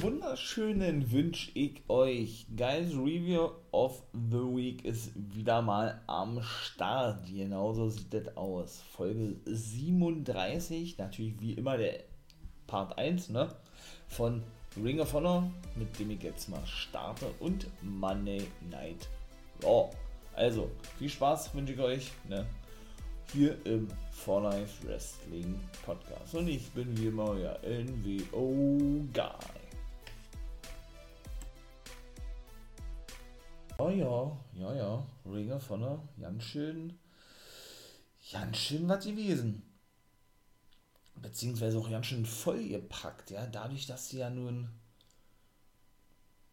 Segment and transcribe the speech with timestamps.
[0.00, 2.46] wunderschönen wünsche ich euch.
[2.56, 7.26] Guys, Review of the Week ist wieder mal am Start.
[7.26, 8.82] Genauso sieht das aus.
[8.92, 12.04] Folge 37, natürlich wie immer der
[12.68, 13.48] Part 1, ne?
[14.06, 14.44] Von
[14.76, 19.08] Ring of Honor, mit dem ich jetzt mal starte, und Monday Night
[19.64, 19.90] Raw.
[20.34, 22.46] Also, viel Spaß wünsche ich euch, ne?
[23.32, 26.34] Hier im For Life Wrestling Podcast.
[26.36, 29.57] Und ich bin wie immer euer NWO Guy.
[33.80, 36.98] Oh ja, ja, ja, Ring of Honor, ganz schön,
[38.32, 39.62] ganz schön was gewesen.
[41.14, 44.68] Beziehungsweise auch ganz schön vollgepackt, ja, dadurch, dass sie ja nun,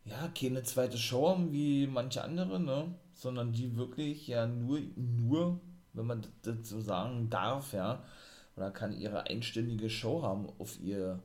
[0.03, 5.59] ja, keine zweite Show haben wie manche andere, ne, sondern die wirklich ja nur, nur,
[5.93, 8.03] wenn man das so sagen darf, ja,
[8.55, 11.23] oder kann ihre einstündige Show haben auf ihr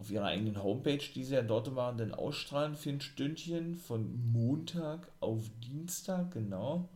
[0.00, 4.32] auf ihrer eigenen Homepage, die sie ja dort waren, dann ausstrahlen für ein Stündchen von
[4.32, 6.88] Montag auf Dienstag, genau.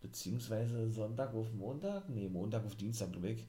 [0.00, 2.08] Beziehungsweise Sonntag auf Montag?
[2.08, 3.46] Nee, Montag auf Dienstag, glaube ich.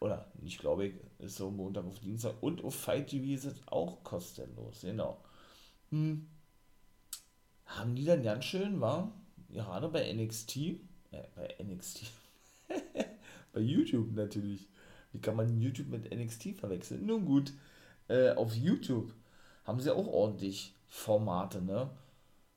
[0.00, 2.40] Oder nicht, glaube ich, ist so Montag auf Dienstag.
[2.40, 5.22] Und auf Fight TV ist es auch kostenlos, genau.
[5.90, 6.28] Hm.
[7.66, 9.12] Haben die dann ganz schön, war?
[9.48, 10.76] Gerade bei NXT, äh,
[11.34, 12.04] bei NXT,
[13.52, 14.68] bei YouTube natürlich.
[15.12, 17.04] Wie kann man YouTube mit NXT verwechseln?
[17.06, 17.52] Nun gut,
[18.10, 19.14] äh, auf YouTube
[19.64, 21.90] haben sie auch ordentlich Formate, ne?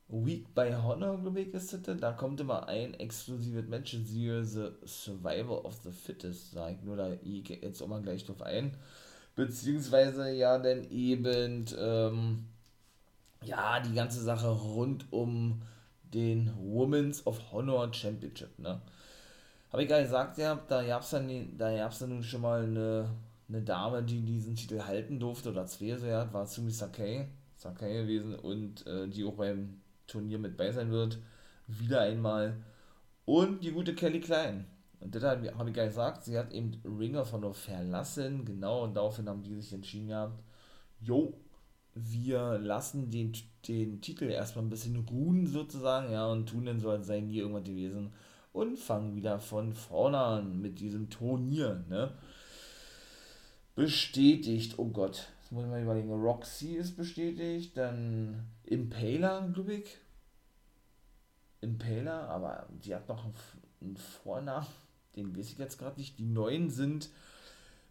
[0.08, 1.96] Week by Honor, glaube ich, ist das.
[1.98, 7.12] Da kommt immer ein exklusives Match, The Survival of the Fittest, sag ich nur, da
[7.22, 8.76] ich jetzt auch mal gleich drauf ein.
[9.34, 12.44] Beziehungsweise ja dann eben, ähm,
[13.42, 15.62] ja, die ganze Sache rund um
[16.02, 18.80] den Women's of Honor Championship, ne?
[19.72, 23.10] Habe ich nicht gesagt, ja, da gab es dann, da gab's schon mal eine
[23.48, 28.34] eine Dame, die diesen Titel halten durfte, oder zwei ja, war Sumi Sakai, Sakai gewesen
[28.34, 31.18] und äh, die auch beim Turnier mit bei sein wird.
[31.66, 32.56] Wieder einmal.
[33.24, 34.66] Und die gute Kelly Klein.
[35.00, 38.94] Und das habe ich ja gesagt, sie hat eben Ringer von nur verlassen, genau, und
[38.94, 40.42] daraufhin haben die sich entschieden gehabt,
[41.00, 41.34] jo,
[41.94, 43.32] wir lassen den,
[43.68, 47.38] den Titel erstmal ein bisschen ruhen sozusagen, ja, und tun dann so, als sei nie
[47.38, 48.12] irgendwas gewesen
[48.52, 52.12] und fangen wieder von vorne an mit diesem Turnier, ne
[53.74, 54.78] bestätigt.
[54.78, 56.12] Oh Gott, jetzt muss ich mal überlegen.
[56.12, 59.96] Roxy ist bestätigt, dann Impaler, glaube ich.
[61.60, 63.24] Impaler, aber die hat noch
[63.80, 64.66] einen Vornamen,
[65.16, 66.18] den weiß ich jetzt gerade nicht.
[66.18, 67.10] Die neuen sind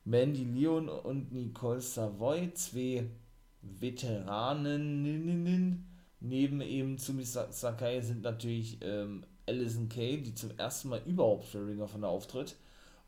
[0.06, 3.10] Mandy Leon und Nicole Savoy, zwei
[3.62, 5.86] Veteraninnen.
[6.20, 11.66] Neben eben Tsumi Sakai sind natürlich ähm, Alison Kay, die zum ersten Mal überhaupt für
[11.66, 12.58] Ring of Honor auftritt.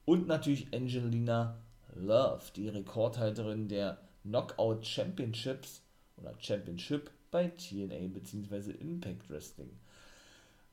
[0.06, 1.58] Und natürlich Angelina
[1.96, 5.82] Love, die Rekordhalterin der Knockout Championships
[6.18, 8.72] oder Championship bei TNA bzw.
[8.72, 9.72] Impact Wrestling.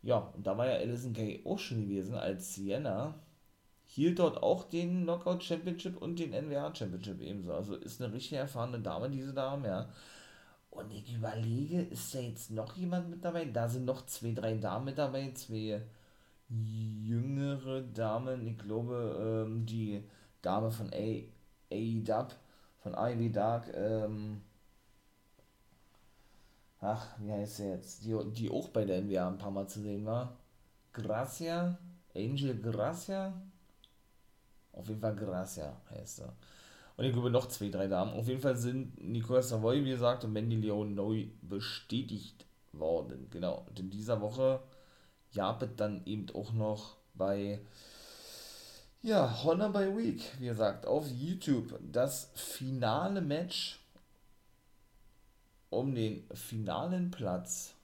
[0.03, 3.15] Ja, und da war ja Alison Kay auch schon gewesen als Sienna.
[3.87, 7.53] Hielt dort auch den Knockout Championship und den NWA Championship ebenso.
[7.53, 9.89] Also ist eine richtig erfahrene Dame, diese Dame, ja.
[10.71, 13.45] Und ich überlege, ist da jetzt noch jemand mit dabei?
[13.45, 15.83] Da sind noch zwei, drei Damen mit dabei, zwei
[16.49, 18.47] jüngere Damen.
[18.47, 20.03] Ich glaube, ähm, die
[20.43, 21.25] Dame von A
[21.71, 22.29] AEW,
[22.83, 24.43] von Ivy Dark, ähm,
[26.81, 29.81] ach, wie heißt sie jetzt, die, die auch bei der NBA ein paar Mal zu
[29.81, 30.37] sehen war.
[30.93, 31.79] Gracia,
[32.15, 33.33] Angel Gracia,
[34.73, 36.35] auf jeden Fall Gracia heißt er.
[36.97, 38.13] Und ich glaube noch zwei, drei Damen.
[38.13, 43.29] Auf jeden Fall sind Nicolas Savoy, wie gesagt, und Mandy Leon neu bestätigt worden.
[43.31, 43.65] Genau.
[43.69, 44.61] Und in dieser Woche
[45.35, 47.61] es dann eben auch noch bei
[49.03, 51.79] ja, Honor by Week, wie gesagt, auf YouTube.
[51.91, 53.83] Das finale Match
[55.73, 57.75] um den finalen Platz.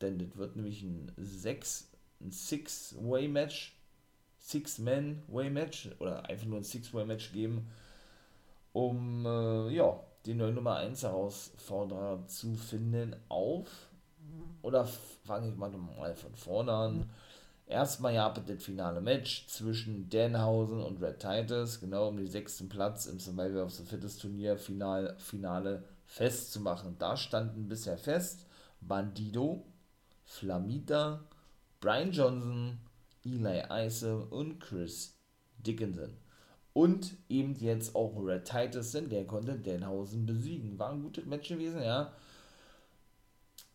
[0.00, 1.88] Denn das wird nämlich ein Six,
[2.20, 3.76] ein Six-Way-Match,
[4.38, 7.70] Six-Man-Way-Match oder einfach nur ein Six-Way-Match geben,
[8.72, 13.68] um äh, ja, den neuen Nummer 1 Herausforderer zu finden auf.
[14.62, 15.70] Oder fange ich mal
[16.14, 17.10] von vorne an.
[17.70, 23.06] Erstmal ja das finale Match zwischen Danhausen und Red Titus, genau um den sechsten Platz
[23.06, 26.96] im Survivor of the Fittest Turnier Final, Finale festzumachen.
[26.98, 28.44] Da standen bisher fest
[28.80, 29.64] Bandido,
[30.24, 31.20] Flamita,
[31.78, 32.80] Brian Johnson,
[33.24, 35.14] Eli Isom und Chris
[35.58, 36.16] Dickinson.
[36.72, 40.76] Und eben jetzt auch Red Titus, denn der konnte Danhausen besiegen.
[40.76, 42.12] War ein gutes Match gewesen, ja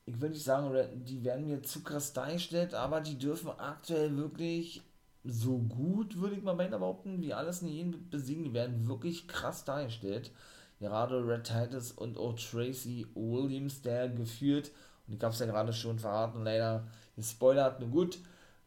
[0.05, 0.71] ich würde nicht sagen,
[1.05, 4.83] die werden mir zu krass dargestellt, aber die dürfen aktuell wirklich
[5.23, 8.43] so gut, würde ich mal behaupten, wie alles in jedem besiegen.
[8.43, 10.31] Die werden wirklich krass dargestellt.
[10.79, 14.71] gerade Red Titus und auch Tracy Williams, der geführt,
[15.07, 18.19] und ich habe es ja gerade schon verraten, leider gespoilert, nur gut.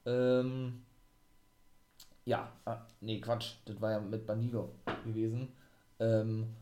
[0.06, 0.82] Ähm,
[2.24, 4.74] ja, ah, nee, Quatsch, das war ja mit Bandido
[5.04, 5.48] gewesen.
[5.98, 6.54] Ähm,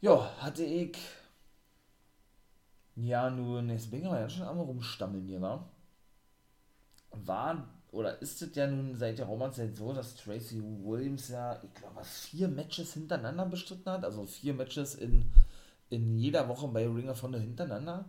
[0.00, 0.96] ja, hatte ich.
[3.02, 5.68] Ja, nun, jetzt bin ich aber ja schon einmal rumstammeln hier, wa?
[7.12, 11.74] War oder ist es ja nun seit der Romanzeit so, dass Tracy Williams ja, ich
[11.74, 15.30] glaube, vier Matches hintereinander bestritten hat, also vier Matches in,
[15.88, 18.04] in jeder Woche bei Ring of Honor hintereinander.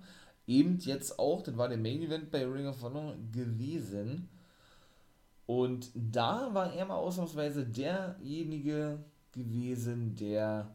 [0.46, 4.30] Eben jetzt auch, das war der Main Event bei Ring of Honor gewesen.
[5.48, 9.00] Und da war er mal ausnahmsweise derjenige
[9.32, 10.70] gewesen, der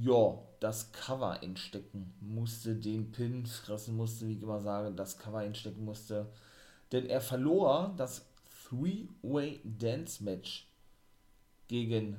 [0.00, 5.38] ja, das Cover einstecken musste, den Pin fressen musste, wie ich immer sage, das Cover
[5.38, 6.26] einstecken musste.
[6.92, 8.26] Denn er verlor das
[8.68, 10.66] Three-Way Dance Match
[11.68, 12.16] gegen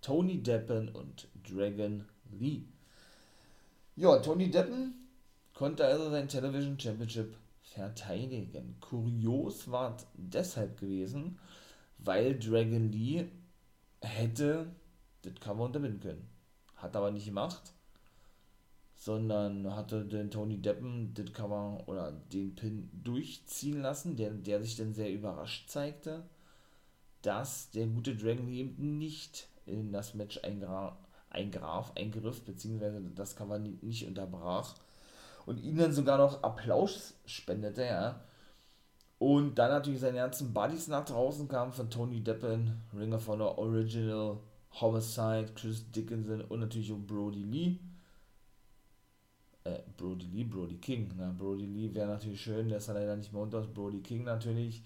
[0.00, 2.04] Tony Deppen und Dragon
[2.38, 2.62] Lee.
[3.96, 4.94] Ja, Tony Deppen
[5.54, 8.76] konnte also sein Television Championship verteidigen.
[8.80, 11.38] Kurios war es deshalb gewesen,
[11.98, 13.26] weil Dragon Lee
[14.00, 14.66] hätte
[15.22, 16.29] das Cover unterbinden können.
[16.80, 17.72] Hat aber nicht gemacht,
[18.94, 24.76] sondern hatte den Tony Deppen das Cover oder den Pin durchziehen lassen, der, der sich
[24.76, 26.24] dann sehr überrascht zeigte,
[27.22, 34.06] dass der gute Dragon eben nicht in das Match eingraf, eingriff, beziehungsweise das Cover nicht
[34.06, 34.74] unterbrach
[35.46, 38.20] und dann sogar noch Applaus spendete, ja.
[39.18, 43.58] Und dann natürlich seine ganzen Buddies nach draußen kamen von Tony Deppen, Ring of Honor
[43.58, 44.38] Original,
[44.72, 47.78] Homicide, Chris Dickinson und natürlich auch Brody Lee.
[49.64, 51.12] Äh, Brody Lee, Brody King.
[51.16, 53.72] Na, Brody Lee wäre natürlich schön, der ist ja leider nicht mehr unter uns.
[53.72, 54.82] Brody King natürlich.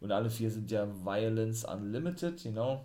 [0.00, 2.84] Und alle vier sind ja Violence Unlimited, you know.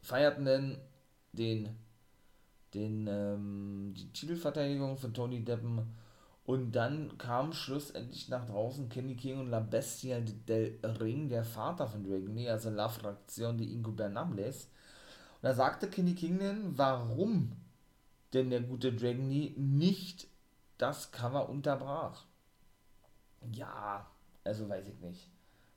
[0.00, 0.78] Feierten denn
[1.32, 1.68] den,
[2.74, 5.94] den, ähm, die Titelverteidigung von Tony Deppen
[6.46, 11.88] und dann kam schlussendlich nach draußen Kenny King und La Bestia del Ring, der Vater
[11.88, 14.68] von Dragon Lee, also La Fraktion de Ingobernables.
[15.36, 17.50] Und da sagte Kenny King dann, warum
[18.32, 20.28] denn der gute Dragon Lee nicht
[20.78, 22.24] das Cover unterbrach.
[23.52, 24.06] Ja,
[24.44, 25.28] also weiß ich nicht.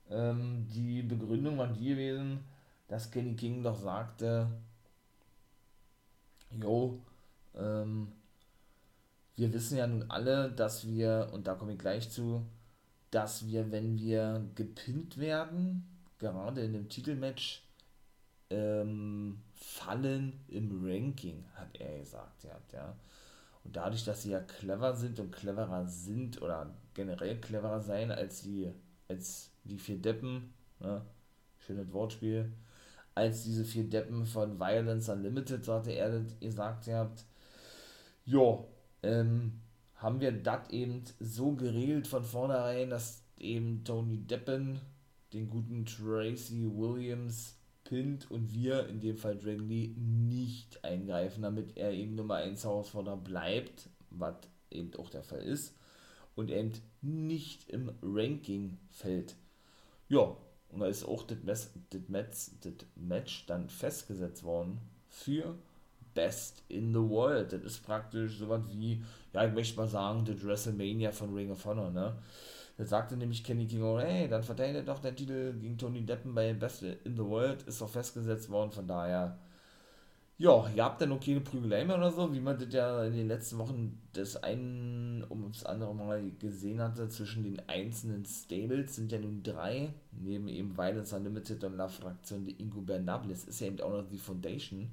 [0.08, 2.44] Ähm, die Begründung war die gewesen,
[2.86, 4.46] dass Kenny King doch sagte,
[6.52, 7.00] jo,
[7.56, 8.12] ähm,
[9.36, 12.44] wir wissen ja nun alle, dass wir, und da komme ich gleich zu,
[13.10, 15.86] dass wir, wenn wir gepinnt werden,
[16.18, 17.62] gerade in dem Titelmatch,
[18.50, 22.96] ähm, fallen im Ranking, hat er gesagt, ja, ja.
[23.62, 28.42] Und dadurch, dass sie ja clever sind und cleverer sind oder generell cleverer sein als
[28.42, 28.72] die,
[29.08, 31.02] als die vier Deppen, ne?
[31.58, 32.52] schönes Wortspiel,
[33.14, 37.24] als diese vier Deppen von Violence Unlimited, so hatte er gesagt, ihr habt,
[38.24, 38.58] ja,
[39.02, 39.60] ähm,
[39.96, 44.80] haben wir das eben so geregelt von vornherein, dass eben Tony Deppen
[45.32, 51.76] den guten Tracy Williams pinnt und wir, in dem Fall Dragon Lee, nicht eingreifen, damit
[51.76, 54.36] er eben Nummer 1 Herausforderer bleibt, was
[54.70, 55.76] eben auch der Fall ist,
[56.34, 56.72] und eben
[57.02, 59.36] nicht im Ranking fällt.
[60.08, 60.36] Ja,
[60.70, 61.38] und da ist auch das,
[62.08, 65.58] Match, das Match dann festgesetzt worden für
[66.14, 67.52] Best in the World.
[67.52, 69.02] Das ist praktisch so was wie,
[69.32, 72.14] ja, ich möchte mal sagen, das WrestleMania von Ring of Honor, ne?
[72.76, 76.34] Da sagte nämlich Kenny King, oh, hey, dann verteidigt doch der Titel gegen Tony Deppen
[76.34, 79.38] bei Best in the World, ist doch festgesetzt worden, von daher,
[80.38, 83.12] ja, ihr habt dann okay eine Prügelei mehr oder so, wie man das ja in
[83.12, 88.96] den letzten Wochen das einen um das andere Mal gesehen hatte, zwischen den einzelnen Stables
[88.96, 93.66] sind ja nun drei, neben eben Violence Unlimited und La Fraktion de Ingobernables, ist ja
[93.66, 94.90] eben auch noch die Foundation,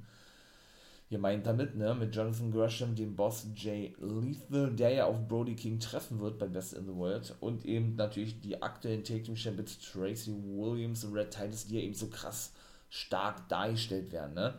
[1.10, 5.56] Ihr meint damit, ne, mit Jonathan Gresham, dem Boss Jay Lethal, der ja auf Brody
[5.56, 9.38] King treffen wird bei Best in the World und eben natürlich die aktuellen Take Team
[9.38, 12.52] Champions Tracy Williams und Red Titus, die ja eben so krass
[12.90, 14.54] stark dargestellt werden, ne.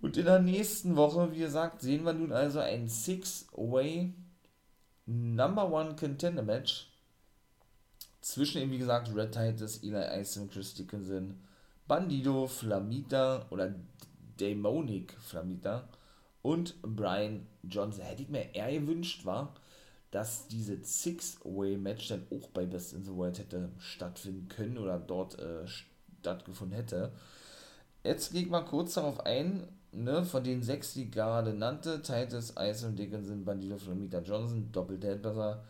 [0.00, 4.14] Und in der nächsten Woche, wie gesagt, sehen wir nun also ein Six-Way
[5.06, 6.88] Number One Contender Match
[8.20, 11.40] zwischen eben, wie gesagt, Red Titus, Eli Ice und Chris Dickinson,
[11.86, 13.74] Bandido, Flamita oder
[14.38, 15.88] Daemonic Flamita
[16.42, 18.04] und Brian Johnson.
[18.04, 19.54] Hätte ich mir eher gewünscht, war,
[20.10, 25.38] dass diese Six-Way-Match dann auch bei Best in the World hätte stattfinden können oder dort
[25.38, 27.12] äh, stattgefunden hätte.
[28.04, 32.52] Jetzt gehe ich mal kurz darauf ein, ne, von den sechs, die gerade nannte, Titus,
[32.84, 35.62] und Dickinson, Bandido, Flamita Johnson, Doppeldead besser.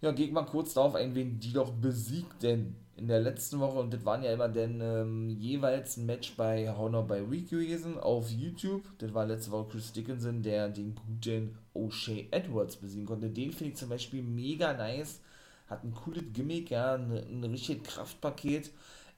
[0.00, 3.60] Ja, gehe ich mal kurz darauf ein, wen die doch besiegt denn in der letzten
[3.60, 7.48] Woche, und das waren ja immer dann ähm, jeweils ein Match bei Honor by Week
[7.48, 8.82] gewesen auf YouTube.
[8.98, 13.30] Das war letzte Woche Chris Dickinson, der den guten O'Shea Edwards besiegen konnte.
[13.30, 15.20] Den finde ich zum Beispiel mega nice.
[15.68, 18.72] Hat ein cooles Gimmick, ja, ein, ein richtiges Kraftpaket.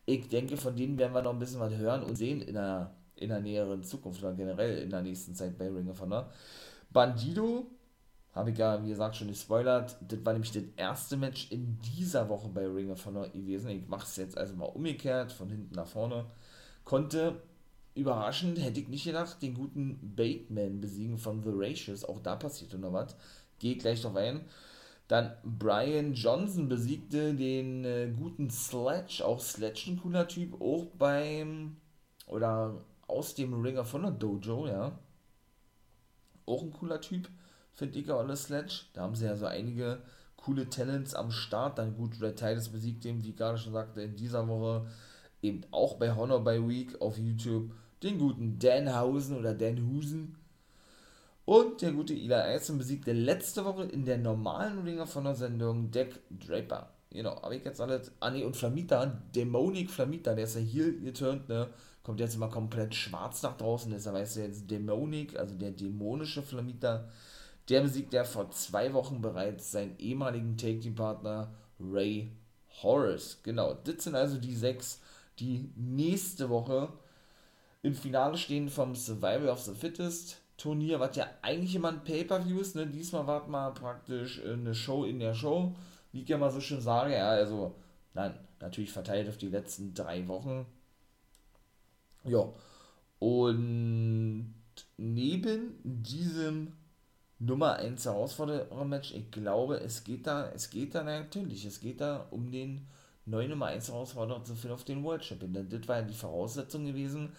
[0.05, 2.95] Ich denke, von denen werden wir noch ein bisschen was hören und sehen in der,
[3.17, 6.31] in der näheren Zukunft oder generell in der nächsten Zeit bei Ring of Honor.
[6.93, 7.67] Bandido
[8.33, 9.97] habe ich ja, wie gesagt, schon gespoilert.
[10.09, 13.71] Das war nämlich das erste Match in dieser Woche bei Ring of Honor gewesen.
[13.71, 16.27] Ich mache es jetzt also mal umgekehrt, von hinten nach vorne.
[16.85, 17.43] Konnte
[17.95, 22.05] überraschend, hätte ich nicht gedacht, den guten Bateman besiegen von The Ratios.
[22.05, 23.17] Auch da passierte noch was.
[23.59, 24.43] Gehe gleich drauf ein.
[25.09, 31.79] Dann Brian Johnson besiegte den äh, guten Sledge, auch Sledge ein cooler Typ, auch beim,
[32.29, 34.97] oder aus dem Ring of Honor Dojo, ja.
[36.47, 37.29] Auch ein cooler Typ
[37.81, 38.83] finde ich auch Sledge.
[38.93, 39.99] Da haben sie ja so einige
[40.37, 41.79] coole Talents am Start.
[41.79, 44.87] Dann gut, Red Titus besiegt den, wie gerade schon sagte, in dieser Woche
[45.43, 47.73] eben auch bei Honor by Week auf YouTube
[48.03, 50.37] den guten Danhausen oder Danhusen.
[51.47, 55.91] Und der gute Eli Eisen besiegte letzte Woche in der normalen Ringer von der Sendung
[55.91, 56.91] Deck Draper.
[57.11, 58.13] Genau, habe ich jetzt alles.
[58.21, 61.69] Ah, nee, und Flamita, Dämonik Flamita, der ist ja hier geturnt, ne?
[62.03, 66.43] Kommt jetzt immer komplett schwarz nach draußen, deshalb heißt er jetzt Dämonik, also der dämonische
[66.43, 67.09] Flamita
[67.71, 72.33] der besiegt ja vor zwei Wochen bereits seinen ehemaligen Take-Team-Partner Ray
[72.83, 73.39] Horace.
[73.43, 75.01] Genau, das sind also die sechs,
[75.39, 76.93] die nächste Woche
[77.83, 82.61] im Finale stehen vom Survival of the Fittest Turnier, was ja eigentlich immer ein Pay-Per-View
[82.61, 82.77] ist.
[82.77, 82.87] Ne?
[82.87, 85.75] Diesmal war mal praktisch eine Show in der Show,
[86.13, 87.15] wie ich ja mal so schön sage.
[87.15, 87.75] Ja, also,
[88.13, 90.67] nein, natürlich verteilt auf die letzten drei Wochen.
[92.25, 92.53] Ja,
[93.19, 94.55] und
[94.99, 96.73] neben diesem
[97.41, 99.15] Nummer 1 Herausforderer-Match.
[99.15, 102.87] Ich glaube, es geht da, es geht da natürlich, es geht da um den
[103.27, 105.53] neuen Nummer 1 Herausforderer zu finden auf den World Champion.
[105.53, 107.33] Denn das war ja die Voraussetzung gewesen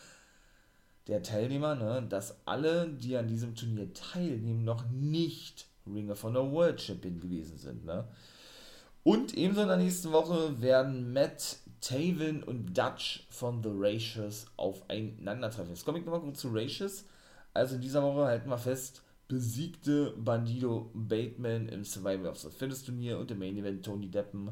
[1.07, 6.51] der Teilnehmer, ne, dass alle, die an diesem Turnier teilnehmen, noch nicht Ringer von der
[6.51, 7.85] World Champion gewesen sind.
[7.85, 8.07] Ne?
[9.03, 15.71] Und ebenso in der nächsten Woche werden Matt Taven und Dutch von The Ratios aufeinandertreffen.
[15.71, 17.05] Jetzt komme ich nochmal kurz zu Ratios.
[17.53, 22.85] Also in dieser Woche halten wir fest, besiegte Bandido Bateman im Survivor of the Fittest
[22.85, 24.51] Turnier und im Main Event Tony Deppen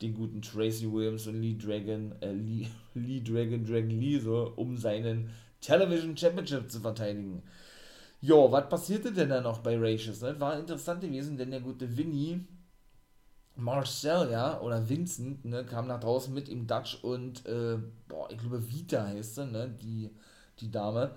[0.00, 4.78] den guten Tracy Williams und Lee Dragon, äh, Lee, Lee Dragon, Dragon Lee so, um
[4.78, 5.28] seinen
[5.60, 7.42] Television Championship zu verteidigen.
[8.22, 10.22] Jo, was passierte denn da noch bei Ratius?
[10.22, 10.40] Ne?
[10.40, 12.40] War interessant gewesen, denn der gute Vinny
[13.56, 17.76] Marcel, ja, oder Vincent, ne, kam nach draußen mit ihm Dutch und, äh,
[18.08, 20.10] boah, ich glaube Vita heißt sie, ne, die,
[20.60, 21.14] die Dame.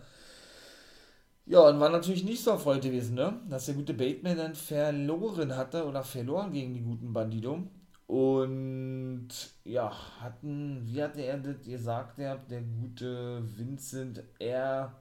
[1.49, 3.39] Ja, und war natürlich nicht so erfreut gewesen, ne?
[3.49, 7.63] Dass der gute Bateman dann verloren hatte oder verloren gegen die guten Bandido.
[8.05, 9.29] Und
[9.63, 14.93] ja, hatten, wie hatte er das gesagt, der, der gute Vincent, er,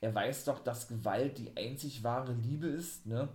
[0.00, 3.28] er weiß doch, dass Gewalt die einzig wahre Liebe ist, ne?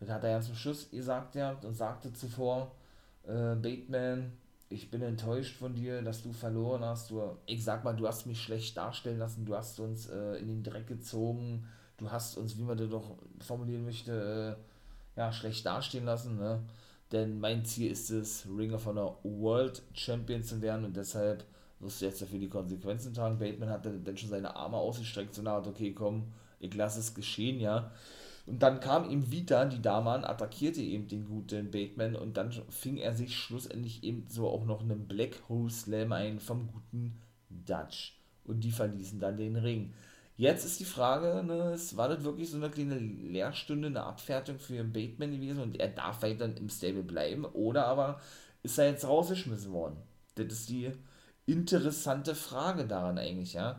[0.00, 2.72] Das hat er ja zum Schluss gesagt, ja, und sagte zuvor,
[3.24, 4.32] äh, Bateman,
[4.70, 7.10] ich bin enttäuscht von dir, dass du verloren hast.
[7.10, 10.48] Du, ich sag mal, du hast mich schlecht darstellen lassen, du hast uns äh, in
[10.48, 14.56] den Dreck gezogen, du hast uns, wie man das doch formulieren möchte,
[15.16, 16.62] äh, ja, schlecht dastehen lassen, ne?
[17.12, 21.44] Denn mein Ziel ist es, Ringer von der World Champion zu werden und deshalb
[21.80, 23.38] wirst du jetzt dafür die Konsequenzen tragen.
[23.38, 26.24] Bateman hatte dann schon seine Arme ausgestreckt, so nach, okay, komm,
[26.60, 27.90] ich lasse es geschehen, ja.
[28.48, 32.50] Und dann kam ihm Vita, die Dame an, attackierte eben den guten Bateman und dann
[32.70, 37.20] fing er sich schlussendlich eben so auch noch einen Black Hole Slam ein vom guten
[37.50, 38.18] Dutch.
[38.44, 39.92] Und die verließen dann den Ring.
[40.38, 44.60] Jetzt ist die Frage, ne, es war das wirklich so eine kleine Lehrstunde, eine Abfertigung
[44.60, 48.18] für Bateman gewesen und er darf weiter im Stable bleiben oder aber
[48.62, 49.98] ist er jetzt rausgeschmissen worden?
[50.36, 50.90] Das ist die
[51.44, 53.78] interessante Frage daran eigentlich, ja.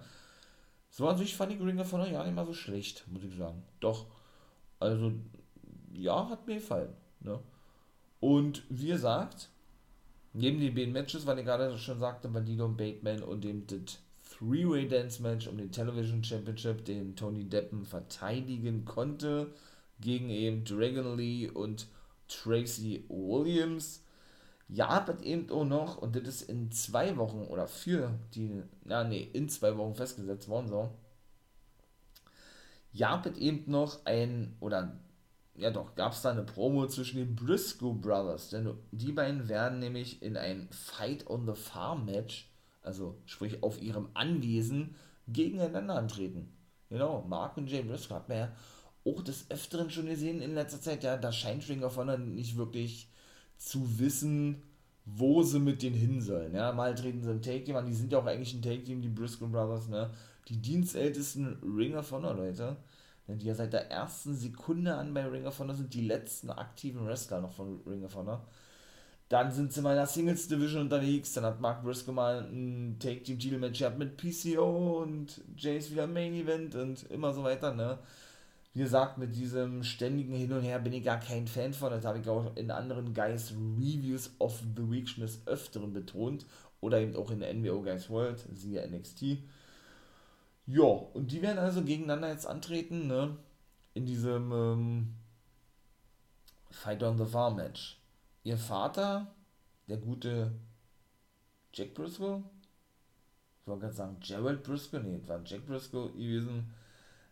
[0.92, 3.36] So an sich fand ich Ringer von der Jahr nicht mal so schlecht, muss ich
[3.36, 3.64] sagen.
[3.80, 4.06] Doch,
[4.80, 5.12] also,
[5.94, 6.94] ja, hat mir gefallen.
[7.22, 7.40] Ne?
[8.20, 9.50] Und wie gesagt,
[10.34, 14.88] neben den beiden Matches, weil ich gerade schon sagte, Bandido und Bateman und dem Three-Way
[14.88, 19.54] Dance Match um den Television Championship, den Tony Deppen verteidigen konnte,
[20.00, 21.88] gegen eben Dragon Lee und
[22.28, 24.04] Tracy Williams.
[24.70, 29.04] Ja, hat eben auch noch, und das ist in zwei Wochen oder für die, ja,
[29.04, 30.92] nee, in zwei Wochen festgesetzt worden, so
[32.94, 35.00] es eben noch ein, oder
[35.56, 39.80] ja doch, gab es da eine Promo zwischen den Briscoe Brothers, denn die beiden werden
[39.80, 42.50] nämlich in ein Fight on the Farm Match,
[42.82, 44.96] also sprich auf ihrem Anwesen,
[45.28, 46.52] gegeneinander antreten.
[46.90, 48.52] Genau, Mark und Jay Briscoe hat man ja
[49.06, 52.58] auch des Öfteren schon gesehen in letzter Zeit, ja, da scheint Ring of Honor nicht
[52.58, 53.10] wirklich
[53.58, 54.64] zu wissen,
[55.06, 56.54] wo sie mit denen hin sollen.
[56.54, 59.10] Ja, mal treten sie ein Take-Team an, die sind ja auch eigentlich ein Take-Team, die
[59.10, 60.12] Briscoe Brothers, ne?
[60.50, 62.78] Die dienstältesten Ring of Honor, Leute.
[63.28, 67.06] Die ja seit der ersten Sekunde an bei Ring of Honor sind, die letzten aktiven
[67.06, 68.44] Wrestler noch von Ring of Honor.
[69.30, 71.34] Dann sind sie mal in der Singles Division unterwegs.
[71.34, 75.92] Dann hat Mark Briscoe mal ein Take Team Title Match gehabt mit PCO und Jace
[75.92, 78.00] wieder Main Event und immer so weiter, ne?
[78.74, 81.92] Wie gesagt, mit diesem ständigen Hin und Her bin ich gar kein Fan von.
[81.92, 86.48] Das habe ich auch in anderen Guys Reviews of the Week schon des Öfteren betont.
[86.82, 89.38] Oder eben auch in der NWO Guys World, siehe NXT.
[90.72, 93.36] Ja, und die werden also gegeneinander jetzt antreten, ne?
[93.96, 95.16] In diesem ähm,
[96.70, 98.00] Fight on the Farm Match
[98.44, 99.28] ihr Vater,
[99.88, 100.52] der gute
[101.74, 102.44] Jack Briscoe,
[103.62, 106.72] ich wollte gerade sagen Gerald Briscoe, nee, war Jack Briscoe gewesen,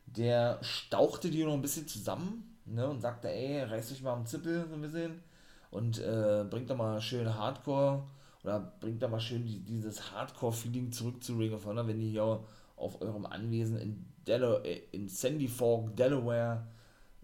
[0.07, 4.25] der stauchte die noch ein bisschen zusammen ne, und sagte, ey, reiß dich mal am
[4.25, 5.21] Zippel so ein bisschen
[5.69, 8.07] und äh, bringt da mal schön Hardcore
[8.43, 12.09] oder bringt da mal schön die, dieses Hardcore-Feeling zurück zu Ring of Honor, wenn ihr
[12.09, 12.43] hier
[12.77, 16.67] auf eurem Anwesen in, Del äh, in Sandy Fork, Delaware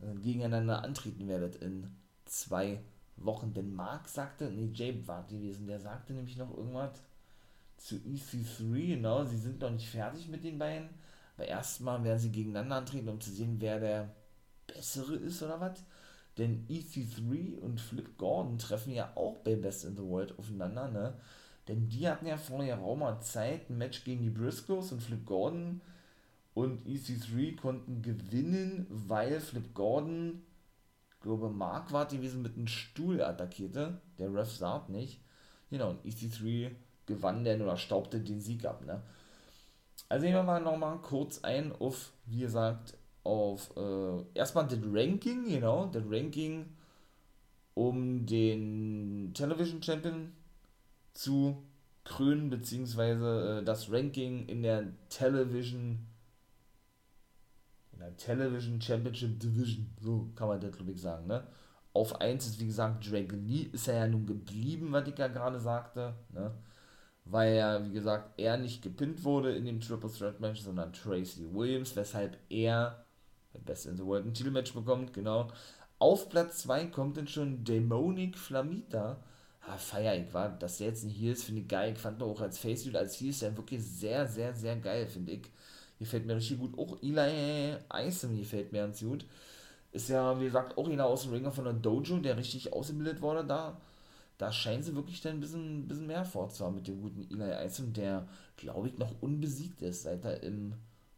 [0.01, 1.95] äh, gegeneinander antreten werdet in
[2.25, 2.79] zwei
[3.15, 3.53] Wochen.
[3.53, 7.01] Denn Mark sagte, nee, Jabe war gewesen, der sagte nämlich noch irgendwas
[7.77, 10.89] zu EC3, genau, sie sind noch nicht fertig mit den beiden.
[11.35, 14.15] Aber erstmal werden sie gegeneinander antreten, um zu sehen, wer der
[14.67, 15.83] bessere ist oder was.
[16.37, 21.13] Denn EC3 und Flip Gordon treffen ja auch bei Best in the World aufeinander, ne?
[21.67, 25.25] Denn die hatten ja vor der Raumer Zeit ein Match gegen die Briscoes und Flip
[25.25, 25.81] Gordon
[26.53, 30.43] und EC3 konnten gewinnen, weil Flip Gordon
[31.23, 33.99] glaube, Mark war gewesen mit einem Stuhl attackierte.
[34.19, 35.19] Der Ref sagt nicht.
[35.71, 36.69] Genau, und EC3
[37.07, 38.85] gewann denn oder staubte den Sieg ab.
[38.85, 39.01] Ne?
[40.09, 45.45] Also nehmen wir mal nochmal kurz ein auf, wie gesagt, auf äh, erstmal das Ranking,
[45.47, 46.65] genau, das Ranking
[47.73, 50.31] um den Television Champion
[51.13, 51.63] zu
[52.03, 56.07] krönen, beziehungsweise äh, das Ranking in der Television
[57.99, 61.43] der Television Championship Division, so kann man das glaube ich sagen, ne?
[61.93, 65.27] Auf 1 ist wie gesagt Dragon Lee, ist er ja nun geblieben, was ich ja
[65.27, 66.51] gerade sagte, ne?
[67.25, 71.47] Weil ja, wie gesagt, er nicht gepinnt wurde in dem Triple Threat Match, sondern Tracy
[71.53, 73.05] Williams, weshalb er
[73.65, 75.47] Best in the World ein Titelmatch bekommt, genau.
[75.99, 79.23] Auf Platz 2 kommt dann schon Demonic Flamita.
[79.65, 81.93] Ah, feier ich, war, dass der jetzt nicht hier ist, finde ich geil.
[81.93, 85.33] Ich fand auch als Face als hier ist er wirklich sehr, sehr, sehr geil, finde
[85.33, 85.49] ich.
[85.99, 86.77] Gefällt mir richtig gut.
[86.77, 89.25] Auch Eli Isom gefällt mir ganz gut.
[89.93, 93.21] Ist ja, wie gesagt, auch einer aus dem Ringer von der Dojo, der richtig ausgebildet
[93.21, 93.79] wurde da.
[94.37, 97.93] Da scheinen sie wirklich dann ein bisschen, bisschen mehr vorzuhaben mit dem guten Eli Isom,
[97.93, 100.73] der, glaube ich, noch unbesiegt ist, seit er im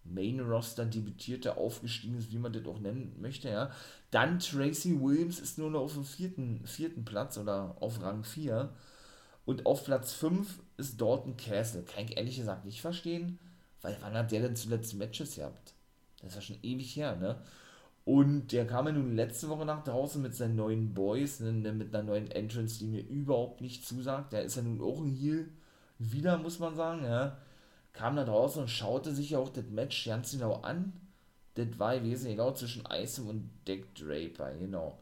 [0.05, 3.71] Main Roster debütierte, aufgestiegen ist, wie man das auch nennen möchte, ja.
[4.11, 8.69] Dann Tracy Williams ist nur noch auf dem vierten, vierten Platz oder auf Rang 4.
[9.45, 11.83] Und auf Platz 5 ist Dalton Castle.
[11.83, 13.39] Kann ich ehrlich gesagt nicht verstehen.
[13.81, 15.73] Weil wann hat der denn zuletzt Matches gehabt?
[16.21, 17.37] Das ist ja schon ewig her, ne?
[18.03, 21.73] Und der kam ja nun letzte Woche nach draußen mit seinen neuen Boys, ne, ne,
[21.73, 24.31] mit einer neuen Entrance, die mir überhaupt nicht zusagt.
[24.31, 25.49] Der ist ja nun auch ein Heal
[25.97, 27.37] wieder, muss man sagen, ja.
[27.95, 30.93] Kam da draußen und schaute sich auch das Match ganz genau an.
[31.55, 34.99] Das war gewesen, genau zwischen Isom und Dick Draper, genau.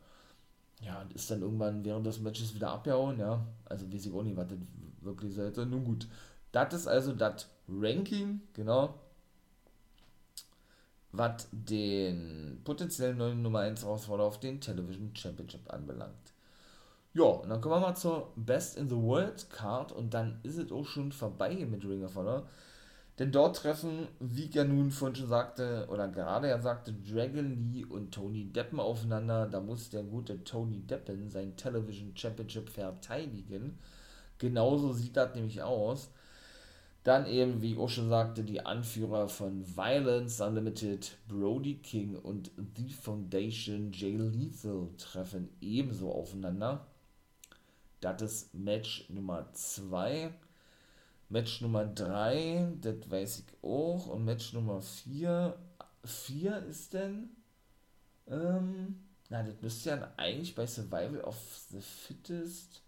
[0.82, 3.46] Ja, und ist dann irgendwann während des Matches wieder abgehauen, ja.
[3.66, 4.58] Also weiß ich auch nicht, was das
[5.02, 5.66] wirklich sollte.
[5.66, 6.08] Nun gut.
[6.52, 8.94] Das ist also das Ranking, genau,
[11.14, 16.34] was den potenziellen neuen Nummer 1 Herausforderer auf den Television Championship anbelangt.
[17.14, 20.58] Ja, und dann kommen wir mal zur Best in the World Card und dann ist
[20.58, 22.48] es auch schon vorbei mit Ring of Honor.
[23.20, 27.72] Denn dort treffen, wie ich ja nun vorhin schon sagte, oder gerade ja sagte, Dragon
[27.72, 29.48] Lee und Tony Deppen aufeinander.
[29.48, 33.78] Da muss der gute Tony Deppen sein Television Championship verteidigen.
[34.40, 36.10] Genauso sieht das nämlich aus.
[37.04, 42.50] Dann eben, wie ich auch schon sagte, die Anführer von Violence Unlimited, Brody King und
[42.78, 46.88] The Foundation Jay Lethal treffen ebenso aufeinander.
[48.00, 50.34] Das ist Match Nummer 2.
[51.34, 54.08] Match Nummer 3, das weiß ich auch.
[54.08, 55.58] Und Match Nummer 4.
[56.06, 57.30] 4 ist denn.
[58.28, 61.36] Ähm, na, das müsste ja eigentlich bei Survival of
[61.70, 62.84] the Fittest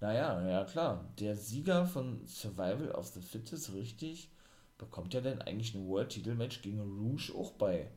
[0.00, 1.04] naja, ja klar.
[1.18, 4.30] Der Sieger von Survival of the Fittest, richtig,
[4.78, 7.90] bekommt ja dann eigentlich ein World-Titel-Match gegen Rouge auch bei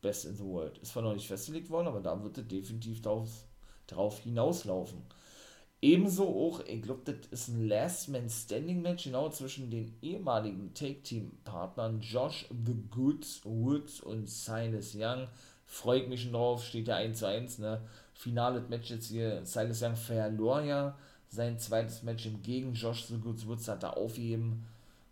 [0.00, 0.78] Best in the World.
[0.78, 3.28] Ist zwar noch nicht festgelegt worden, aber da wird es definitiv drauf,
[3.86, 5.02] drauf hinauslaufen.
[5.82, 10.72] Ebenso auch, ich glaube, das ist ein Last Man Standing Match, genau zwischen den ehemaligen
[10.74, 15.26] Take-Team-Partnern Josh The Goods Woods und Silas Young.
[15.66, 17.80] Freut mich schon drauf, steht ja 1 zu 1, ne?
[18.14, 19.44] Finale Match jetzt hier.
[19.44, 20.96] Silas Young verlor ja
[21.28, 24.66] sein zweites Match gegen Josh The Good Woods hat er aufgeben.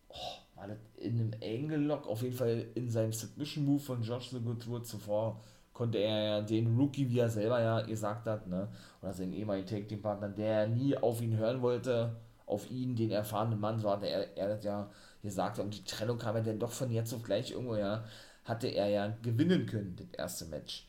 [0.08, 0.14] Oh,
[0.54, 4.28] war das in einem Angle Lock, auf jeden Fall in seinem Submission Move von Josh
[4.30, 5.40] The Good Woods zuvor
[5.80, 8.68] konnte er ja den Rookie, wie er selber ja gesagt hat, ne,
[9.00, 13.10] oder seinen ehemaligen Take Team Partner, der nie auf ihn hören wollte, auf ihn, den
[13.10, 14.90] erfahrenen Mann, so hatte er, er das ja
[15.22, 18.04] gesagt, und die Trennung kam ja dann doch von jetzt auf gleich irgendwo, ja,
[18.44, 20.86] hatte er ja gewinnen können, das erste Match.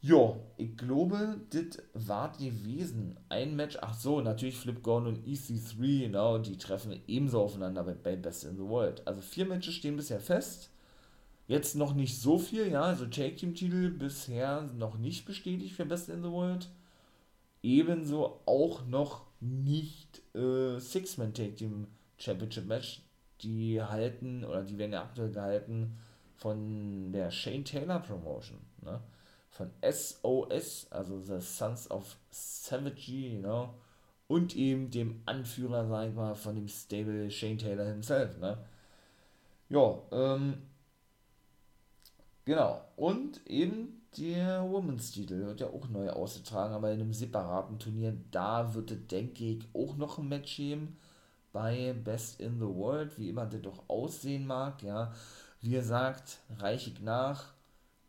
[0.00, 3.20] Ja, ich glaube, das war gewesen.
[3.28, 8.16] Ein Match, ach so, natürlich Flip Gordon und EC3, genau, die treffen ebenso aufeinander bei
[8.16, 9.06] Best in the World.
[9.06, 10.70] Also vier Matches stehen bisher fest.
[11.50, 15.84] Jetzt noch nicht so viel, ja, also Take Team Titel bisher noch nicht bestätigt für
[15.84, 16.68] Best in the World.
[17.60, 23.02] Ebenso auch noch nicht äh, Six-Man Take Team Championship Match.
[23.40, 25.98] Die halten, oder die werden ja aktuell gehalten
[26.36, 29.00] von der Shane Taylor Promotion, ne?
[29.48, 33.74] Von SOS, also The Sons of Savagery, you know?
[34.28, 38.56] Und eben dem Anführer, sag ich mal, von dem Stable Shane Taylor himself, ne?
[39.68, 40.69] Ja, ähm,
[42.50, 42.80] Genau.
[42.96, 48.12] Und eben der Women's Titel wird ja auch neu ausgetragen, aber in einem separaten Turnier.
[48.32, 50.98] Da wird es, denke ich, auch noch ein Match geben
[51.52, 55.12] bei Best in the World, wie immer der doch aussehen mag, ja.
[55.60, 57.52] Wie gesagt, reiche ich nach.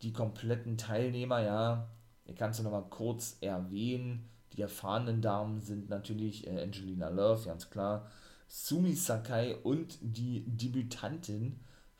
[0.01, 1.87] Die kompletten Teilnehmer, ja.
[2.25, 4.27] Ich kann es nochmal kurz erwähnen.
[4.53, 8.09] Die erfahrenen Damen sind natürlich äh, Angelina Love, ganz klar.
[8.47, 11.59] Sumi Sakai und die Debütantin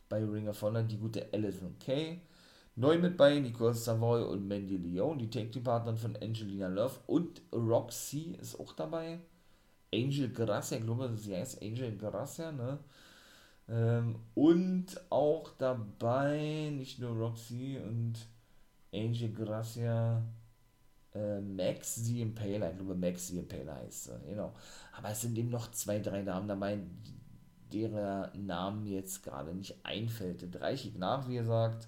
[0.09, 2.19] bei Ring of Honor, die gute Alison Kay.
[2.81, 6.95] Neu mit bei Nicole Savoy und Mandy Leon, die Take Team Partner von Angelina Love
[7.05, 9.19] und Roxy ist auch dabei.
[9.93, 12.79] Angel Gracia, ich glaube, sie heißt Angel Gracia, ne?
[13.69, 18.15] Ähm, und auch dabei, nicht nur Roxy und
[18.91, 20.23] Angel Gracia,
[21.13, 24.55] äh, Max the Impaler, ich glaube Max the Impaler heißt sie, genau.
[24.97, 26.79] Aber es sind eben noch zwei, drei Damen dabei,
[27.71, 30.41] deren Namen jetzt gerade nicht einfällt.
[30.41, 31.87] Das reiche ich nach, wie gesagt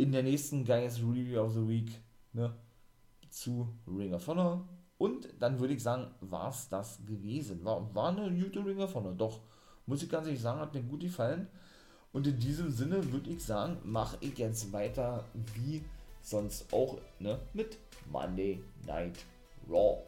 [0.00, 1.90] in der nächsten Guys Review of the Week
[2.32, 2.54] ne,
[3.28, 4.66] zu Ring of Honor.
[4.96, 7.62] Und dann würde ich sagen, war es das gewesen.
[7.64, 9.12] War, war eine gute Ring of Honor.
[9.12, 9.40] Doch,
[9.84, 11.48] muss ich ganz ehrlich sagen, hat mir gut gefallen.
[12.12, 15.84] Und in diesem Sinne würde ich sagen, mache ich jetzt weiter wie
[16.22, 17.76] sonst auch ne, mit
[18.10, 19.18] Monday Night
[19.68, 19.98] Raw.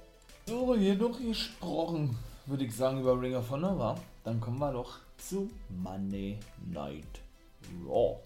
[0.47, 4.01] So, hier noch gesprochen, würde ich sagen, über Ring of Honor war.
[4.25, 6.39] Dann kommen wir doch zu Monday
[6.71, 7.21] Night
[7.87, 8.19] Raw.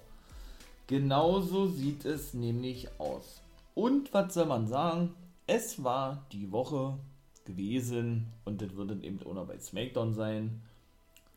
[0.87, 3.43] Genauso sieht es nämlich aus.
[3.75, 5.15] Und was soll man sagen?
[5.47, 6.99] Es war die Woche
[7.45, 10.63] gewesen und das wird dann eben auch noch bei SmackDown sein.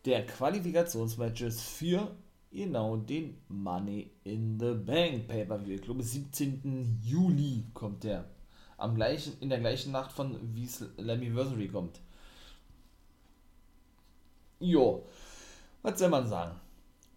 [0.05, 2.15] Der Qualifikationsmatches für
[2.51, 5.75] genau den Money in the Bank Pay-Per-View.
[5.75, 6.99] Ich glaube, 17.
[7.03, 8.25] Juli kommt der.
[8.77, 11.99] Am gleichen, in der gleichen Nacht von wie Slammiversary kommt.
[14.59, 15.05] Jo,
[15.81, 16.59] was soll man sagen?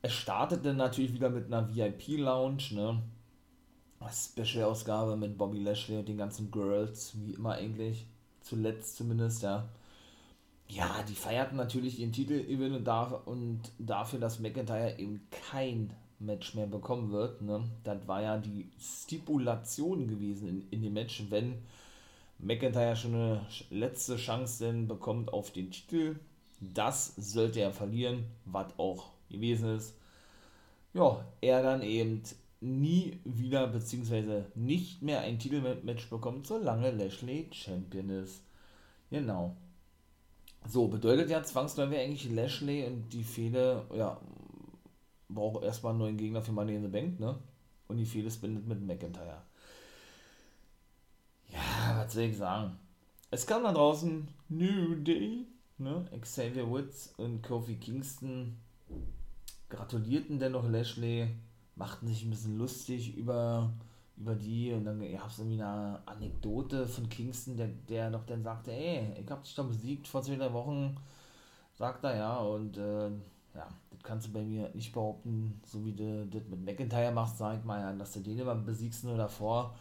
[0.05, 3.03] Es startete natürlich wieder mit einer VIP-Lounge, ne?
[4.11, 8.07] Special-Ausgabe mit Bobby Lashley und den ganzen Girls, wie immer eigentlich.
[8.41, 9.69] Zuletzt zumindest, ja.
[10.69, 16.55] Ja, die feierten natürlich ihren Titel-Event und, darf, und dafür, dass McIntyre eben kein Match
[16.55, 17.43] mehr bekommen wird.
[17.43, 17.63] Ne?
[17.85, 21.63] Das war ja die Stipulation gewesen in, in dem Match, wenn
[22.39, 26.19] McIntyre schon eine letzte Chance denn bekommt auf den Titel.
[26.61, 29.95] Das sollte er verlieren, was auch gewesen ist,
[30.95, 32.23] ja, er dann eben
[32.61, 38.43] nie wieder beziehungsweise nicht mehr ein Titelmatch bekommt, solange Lashley Champion ist.
[39.11, 39.57] Genau.
[40.69, 44.21] So, bedeutet ja zwangsläufig eigentlich Lashley und die Fehde, ja,
[45.29, 47.37] braucht erstmal einen neuen Gegner für Money in the Bank, ne?
[47.89, 49.43] Und die Fehde bindet mit McIntyre.
[51.49, 52.79] Ja, was soll ich sagen?
[53.31, 55.47] Es kam da draußen New Day,
[55.79, 56.05] ne?
[56.21, 58.57] Xavier Woods und Kofi Kingston
[59.73, 61.29] gratulierten dennoch Lashley,
[61.77, 63.73] machten sich ein bisschen lustig über,
[64.17, 68.43] über die und dann gab es irgendwie eine Anekdote von Kingston, der, der noch dann
[68.43, 70.97] sagte, ey, ich hab dich doch besiegt vor zwei, drei Wochen,
[71.75, 73.09] sagt er, ja, und äh,
[73.55, 77.39] ja, das kannst du bei mir nicht behaupten, so wie du das mit McIntyre machst,
[77.39, 79.75] sag ich mal, ja, dass du den immer besiegst nur davor.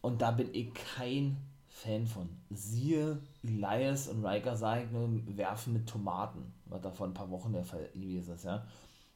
[0.00, 1.36] Und da bin ich kein
[1.68, 2.28] Fan von.
[2.50, 7.30] Siehe Elias und Riker, sag ich nur, werfen mit Tomaten, was da vor ein paar
[7.30, 8.64] Wochen der Fall gewesen ist, ja.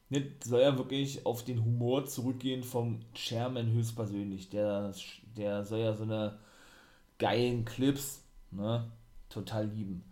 [0.09, 4.49] Das soll ja wirklich auf den Humor zurückgehen vom Chairman höchstpersönlich.
[4.49, 4.93] Der,
[5.37, 6.39] der soll ja so eine
[7.19, 8.91] geilen Clips ne,
[9.29, 10.03] total lieben.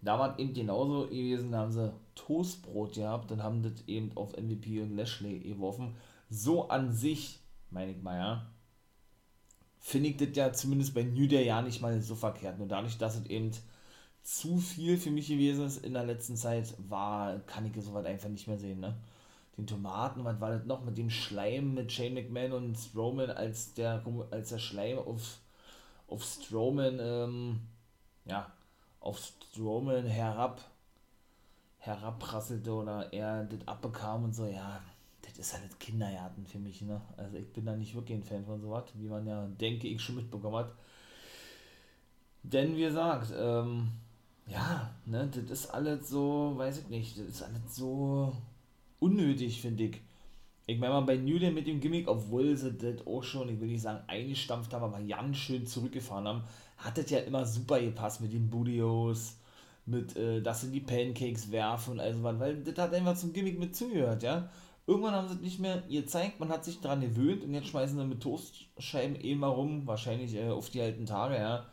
[0.00, 4.36] Da war eben genauso gewesen, da haben sie Toastbrot gehabt, dann haben das eben auf
[4.36, 5.96] MVP und Lashley geworfen.
[6.30, 8.46] So an sich, meine ich mal, ja,
[9.80, 12.58] finde ich das ja zumindest bei New Day ja nicht mal so verkehrt.
[12.58, 13.50] Nur dadurch, dass es eben
[14.22, 18.28] zu viel für mich gewesen ist in der letzten Zeit, war, kann ich soweit einfach
[18.28, 18.96] nicht mehr sehen, ne?
[19.58, 23.74] Den Tomaten, was war das noch mit dem Schleim mit Shane McMahon und Strowman, als
[23.74, 25.38] der, als der Schleim auf,
[26.06, 27.60] auf Strowman, ähm,
[28.24, 28.52] ja,
[29.00, 30.60] auf Strowman herab,
[31.78, 34.80] herabprasselte oder er das abbekam und so, ja,
[35.22, 37.00] das ist halt Kindergarten für mich, ne?
[37.16, 40.00] Also ich bin da nicht wirklich ein Fan von sowas, wie man ja, denke ich,
[40.00, 40.72] schon mitbekommen hat.
[42.44, 43.88] Denn wie gesagt, ähm,
[44.46, 48.32] ja, ne, das ist alles so, weiß ich nicht, das ist alles so
[48.98, 50.00] unnötig, finde ich.
[50.66, 53.60] Ich meine mal bei New Day mit dem Gimmick, obwohl sie das auch schon, ich
[53.60, 56.42] will nicht sagen, eingestampft haben, aber ganz schön zurückgefahren haben,
[56.76, 59.38] hat das ja immer super gepasst mit den Budios,
[59.86, 63.32] mit, äh, dass sie die Pancakes werfen und also was, weil das hat einfach zum
[63.32, 64.50] Gimmick mit zugehört, ja.
[64.86, 67.98] Irgendwann haben sie es nicht mehr gezeigt, man hat sich daran gewöhnt und jetzt schmeißen
[67.98, 71.66] sie mit Toastscheiben eh mal rum, wahrscheinlich äh, auf die alten Tage, ja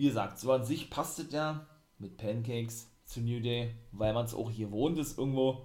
[0.00, 1.66] wie gesagt, so an sich passt es ja
[1.98, 5.64] mit Pancakes zu New Day, weil man es auch hier wohnt ist irgendwo.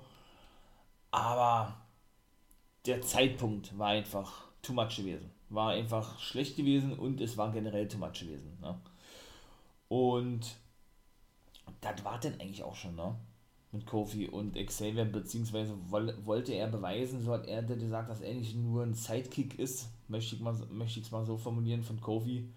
[1.11, 1.75] Aber
[2.85, 5.29] der Zeitpunkt war einfach too much gewesen.
[5.49, 8.57] War einfach schlecht gewesen und es war generell too much gewesen.
[8.61, 8.77] Ne?
[9.87, 10.55] Und
[11.81, 13.15] das war denn eigentlich auch schon, ne?
[13.71, 18.55] Mit Kofi und Xavier, beziehungsweise wollte er beweisen, so hat er gesagt, dass er nicht
[18.55, 22.49] nur ein Sidekick ist, möchte ich es mal so formulieren, von Kofi,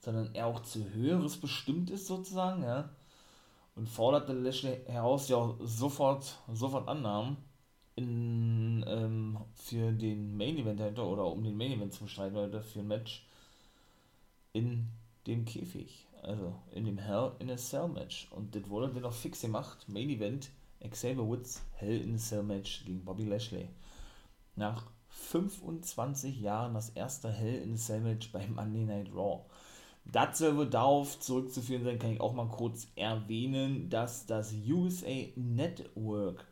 [0.00, 2.90] sondern er auch zu Höheres bestimmt ist sozusagen, ja.
[3.76, 7.36] Und forderte Lashley heraus, ja auch sofort, sofort Annahmen
[7.96, 12.62] in, ähm, für den Main Event dahinter oder um den Main Event zu bestreiten oder
[12.62, 13.26] für ein Match
[14.52, 14.88] in
[15.26, 16.06] dem Käfig.
[16.22, 18.28] Also in dem Hell in a Cell Match.
[18.30, 19.88] Und das wurde dann auch fix gemacht.
[19.88, 20.50] Main Event
[20.88, 23.68] Xavier Woods Hell in a Cell Match gegen Bobby Lashley.
[24.56, 29.44] Nach 25 Jahren das erste Hell in a Cell Match bei Monday Night Raw.
[30.04, 35.28] Das soll wohl darauf zurückzuführen sein, kann ich auch mal kurz erwähnen, dass das USA
[35.36, 36.46] Network,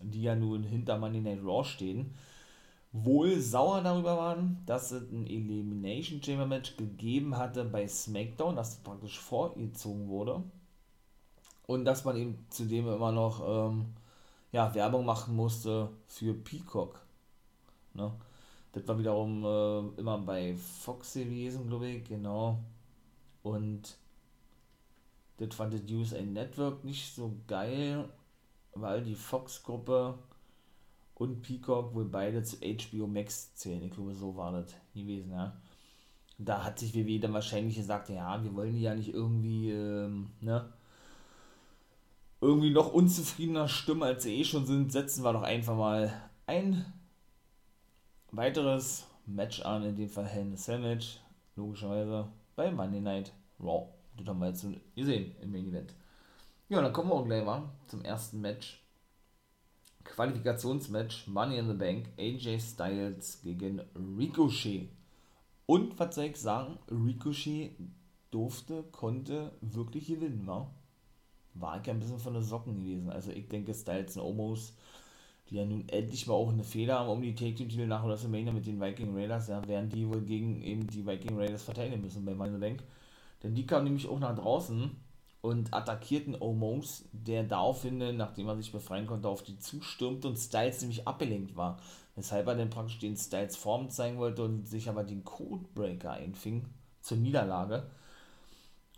[0.00, 2.14] die ja nun hinter Monday Night Raw stehen,
[2.92, 8.76] wohl sauer darüber waren, dass es ein Elimination Chamber Match gegeben hatte bei SmackDown, das
[8.76, 10.42] praktisch vorgezogen wurde.
[11.66, 13.86] Und dass man eben zudem immer noch ähm,
[14.52, 17.00] ja, Werbung machen musste für Peacock.
[17.94, 18.12] Ne?
[18.72, 22.58] Das war wiederum äh, immer bei Fox gewesen, glaube ich, genau.
[23.44, 23.98] Und
[25.36, 28.08] das fand das USA Network nicht so geil,
[28.72, 30.18] weil die Fox-Gruppe
[31.14, 33.84] und Peacock wohl beide zu HBO Max zählen.
[33.84, 35.54] Ich glaube, so war das gewesen, ja.
[36.38, 40.30] Da hat sich WWE dann wahrscheinlich gesagt, ja, wir wollen die ja nicht irgendwie, ähm,
[40.40, 40.72] ne,
[42.40, 46.12] irgendwie noch unzufriedener stimmen, als sie eh schon sind, setzen wir doch einfach mal
[46.46, 46.84] ein
[48.32, 51.20] weiteres Match an, in dem Fall Hell in a Match,
[51.56, 53.88] logischerweise bei Monday Night Raw.
[54.16, 55.94] Das haben wir jetzt gesehen im Main Event.
[56.68, 58.80] Ja, dann kommen wir auch gleich mal zum ersten Match.
[60.04, 63.80] Qualifikationsmatch Money in the Bank AJ Styles gegen
[64.18, 64.88] Ricochet.
[65.66, 66.78] Und was soll ich sagen?
[66.90, 67.76] Ricochet
[68.30, 70.74] durfte, konnte wirklich gewinnen, war.
[71.54, 73.10] War ich ein bisschen von der Socken gewesen.
[73.10, 74.76] Also ich denke Styles und Omos,
[75.50, 78.06] die ja nun endlich mal auch eine Fehler haben um die Take Team Titel nach
[78.06, 82.00] WrestleMania mit den Viking Raiders, ja, werden die wohl gegen eben die Viking Raiders verteidigen
[82.00, 82.82] müssen bei Money Bank.
[83.42, 84.90] Denn die kamen nämlich auch nach draußen
[85.42, 90.80] und attackierten Omos, der daraufhin, nachdem er sich befreien konnte, auf die zustürmte und Styles
[90.80, 91.78] nämlich abgelenkt war.
[92.16, 96.64] Weshalb er dann praktisch den Styles Form zeigen wollte und sich aber den Codebreaker einfing
[97.02, 97.90] zur Niederlage.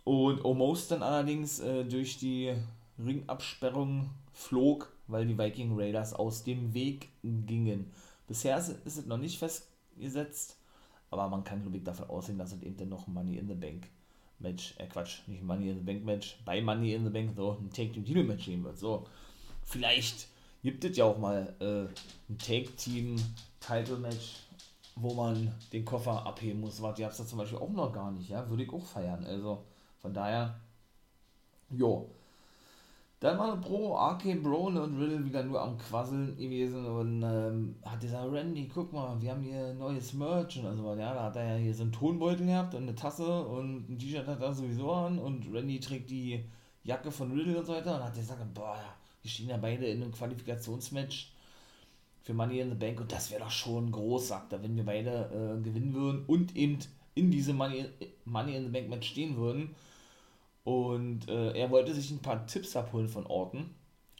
[0.05, 2.53] Und Omos dann allerdings äh, durch die
[2.97, 7.91] Ringabsperrung flog, weil die Viking Raiders aus dem Weg gingen.
[8.27, 10.57] Bisher ist, es noch nicht festgesetzt,
[11.09, 13.55] aber man kann, glaube ich, davon ausgehen, dass es eben dann noch Money in the
[13.55, 13.89] Bank
[14.39, 17.57] Match, äh Quatsch, nicht Money in the Bank Match, bei Money in the Bank so
[17.59, 18.77] ein Take Team Titel Match geben wird.
[18.77, 19.07] So,
[19.65, 20.27] vielleicht
[20.61, 23.15] gibt es ja auch mal äh, ein Take Team
[23.59, 24.35] Title Match,
[24.95, 26.79] wo man den Koffer abheben muss.
[26.81, 29.25] Was, die hab's da zum Beispiel auch noch gar nicht, ja, würde ich auch feiern.
[29.25, 29.63] Also
[29.97, 30.59] von daher,
[31.71, 32.11] jo,
[33.19, 38.03] dann war Pro, RK Bro und Riddle wieder nur am Quasseln gewesen und ähm, hat
[38.03, 41.53] dieser Randy, guck mal, wir haben hier neues Merch und also ja, da hat er
[41.53, 44.91] ja hier so einen Tonbeutel gehabt und eine Tasse und ein T-Shirt hat er sowieso
[44.91, 46.43] an und Randy trägt die
[46.83, 48.77] Jacke von Riddle und so weiter und hat gesagt, boah,
[49.23, 51.31] wir stehen ja beide in einem Qualifikationsmatch
[52.21, 54.85] für Money in the Bank und das wäre doch schon groß, sagt er, wenn wir
[54.85, 56.77] beide äh, gewinnen würden und eben
[57.15, 57.85] in diesem Money,
[58.25, 59.73] Money in the Bank Match stehen würden
[60.67, 63.73] und äh, er wollte sich ein paar Tipps abholen von Orton,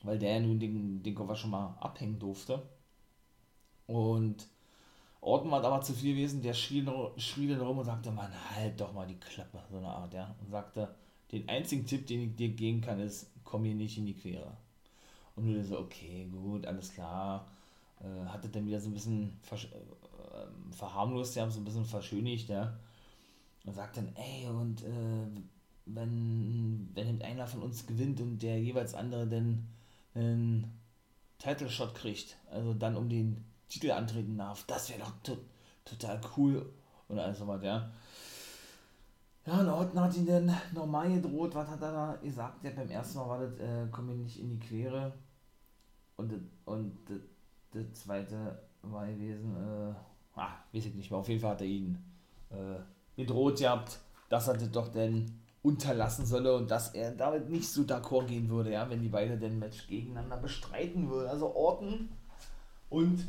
[0.04, 2.64] weil der nun den, den Koffer schon mal abhängen durfte.
[3.86, 4.48] Und
[5.20, 8.80] Orton war aber zu viel gewesen, der schrie, schrie dann rum und sagte, man, halt
[8.80, 10.34] doch mal die Klappe, so eine Art, ja.
[10.40, 10.96] Und sagte,
[11.34, 14.56] den einzigen Tipp, den ich dir geben kann, ist, komm hier nicht in die Quere.
[15.36, 17.46] Und du so, okay, gut, alles klar.
[18.00, 22.48] Äh, hatte dann wieder so ein bisschen ver äh, verharmlost, ja, so ein bisschen verschönigt,
[22.48, 22.80] ja.
[23.66, 25.42] Und sagt dann, ey, und äh,
[25.94, 29.68] wenn, wenn einer von uns gewinnt und der jeweils andere dann
[30.14, 30.80] einen
[31.38, 35.38] Title Shot kriegt, also dann um den Titel antreten darf, das wäre doch to
[35.86, 36.70] total cool
[37.08, 37.90] und alles so was, ja.
[39.46, 41.56] Ja, und Orton hat ihn dann normal gedroht.
[41.56, 42.66] Was hat er da gesagt?
[42.66, 45.14] Ja, beim ersten Mal war das, äh, komm mir nicht in die Quere.
[46.18, 46.34] Und,
[46.66, 47.20] und das,
[47.72, 49.94] das zweite war gewesen, äh,
[50.36, 51.20] ah, weiß ich nicht mehr.
[51.22, 51.98] Auf jeden Fall hat er ihn
[52.50, 52.80] äh,
[53.16, 57.82] gedroht gehabt, dass er das doch denn unterlassen solle und dass er damit nicht so
[57.82, 61.30] d'accord gehen würde, ja, wenn die beiden den Match gegeneinander bestreiten würden.
[61.30, 62.10] Also Orton
[62.90, 63.26] und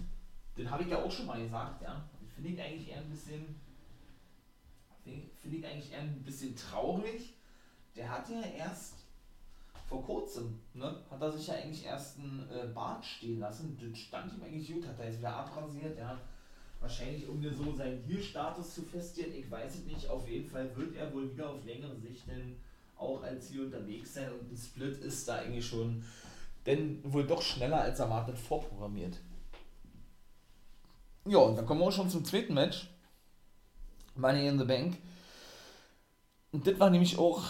[0.56, 2.02] den habe ich ja auch schon mal gesagt, ja.
[2.34, 3.56] Finde ich eigentlich eher ein bisschen
[5.40, 7.34] finde ich eigentlich eher ein bisschen traurig.
[7.96, 8.94] Der hat ja erst
[9.88, 13.78] vor kurzem, ne, hat er sich ja eigentlich erst einen äh, Bart stehen lassen.
[13.80, 16.18] Das stand ihm eigentlich gut, hat er jetzt wieder abrasiert, ja.
[16.80, 20.08] Wahrscheinlich um so seinen Heel-Status zu festigen, ich weiß es nicht.
[20.08, 22.56] Auf jeden Fall wird er wohl wieder auf längere Sicht denn
[22.96, 26.04] auch als Ziel unterwegs sein und ein Split ist da eigentlich schon
[26.68, 29.16] denn wohl doch schneller als erwartet vorprogrammiert.
[31.26, 32.88] Ja, und dann kommen wir auch schon zum zweiten Match.
[34.14, 34.96] Money in the Bank.
[36.52, 37.42] Und das war nämlich auch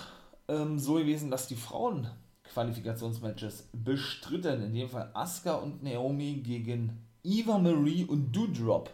[0.49, 2.09] ähm, so gewesen, dass die Frauen
[2.45, 4.63] Qualifikationsmatches bestritten.
[4.63, 8.91] In dem Fall Asuka und Naomi gegen Eva Marie und Doudrop.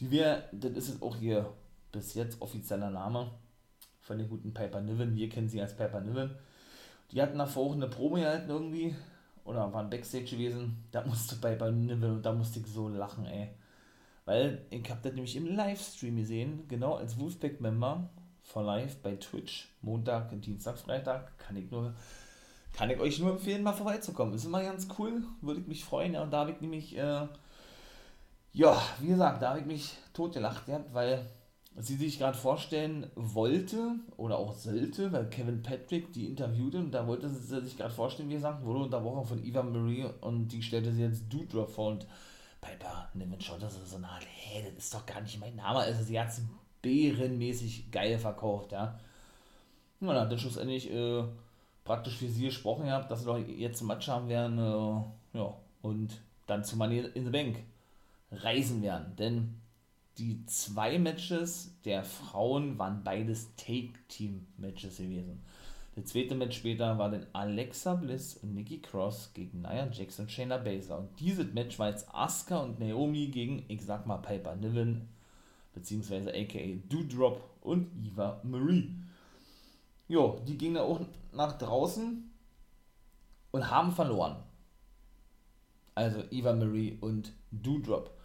[0.00, 1.52] Die wir, das ist jetzt auch hier
[1.92, 3.30] bis jetzt offizieller Name
[4.00, 5.14] von den guten Piper Niven.
[5.14, 6.34] Wir kennen sie als Piper Niven.
[7.12, 8.94] Die hatten davor auch eine Promo gehalten irgendwie.
[9.44, 10.84] Oder waren Backstage gewesen.
[10.90, 13.50] Da musste Piper Niven und da musste ich so lachen, ey.
[14.24, 18.08] Weil ich habe das nämlich im Livestream gesehen, genau als Wolfpack-Member
[18.42, 21.94] for Live bei Twitch, Montag, Dienstag, Freitag, kann ich nur
[22.72, 24.34] kann ich euch nur empfehlen, mal vorbeizukommen.
[24.34, 26.16] Ist immer ganz cool, würde ich mich freuen.
[26.16, 27.26] Und da habe ich nämlich, äh,
[28.52, 31.26] ja, wie gesagt, da habe ich mich totgelacht, ja, weil
[31.76, 37.06] sie sich gerade vorstellen wollte oder auch sollte, weil Kevin Patrick die interviewte und da
[37.06, 40.92] wollte sie sich gerade vorstellen, wie gesagt, wurde unterbrochen von Eva Marie und die stellte
[40.92, 42.06] sie jetzt Doudrop vor und
[42.60, 45.78] Piper Niven Shot, das so Art, hey, das ist doch gar nicht mein Name.
[45.78, 46.42] Also sie hat es
[46.82, 48.98] bärenmäßig geil verkauft, ja.
[50.00, 51.24] Und dann hat dann schlussendlich äh,
[51.84, 55.54] praktisch für sie gesprochen gehabt, dass sie doch jetzt ein Match haben werden, äh, ja,
[55.82, 57.62] und dann zu Money in the Bank
[58.30, 59.16] reisen werden.
[59.16, 59.60] Denn
[60.18, 65.42] die zwei Matches der Frauen waren beides Take-Team-Matches gewesen.
[65.96, 70.30] Der zweite Match später war dann Alexa Bliss und Nikki Cross gegen Nia Jax und
[70.30, 70.98] Shayna Baszler.
[70.98, 75.08] Und dieses Match war jetzt Asuka und Naomi gegen, ich sag mal, Piper Niven,
[75.72, 78.94] beziehungsweise aka Doudrop und Eva Marie.
[80.06, 81.00] Jo, die gingen auch
[81.32, 82.30] nach draußen
[83.50, 84.42] und haben verloren.
[85.94, 88.19] Also Eva Marie und Doudrop.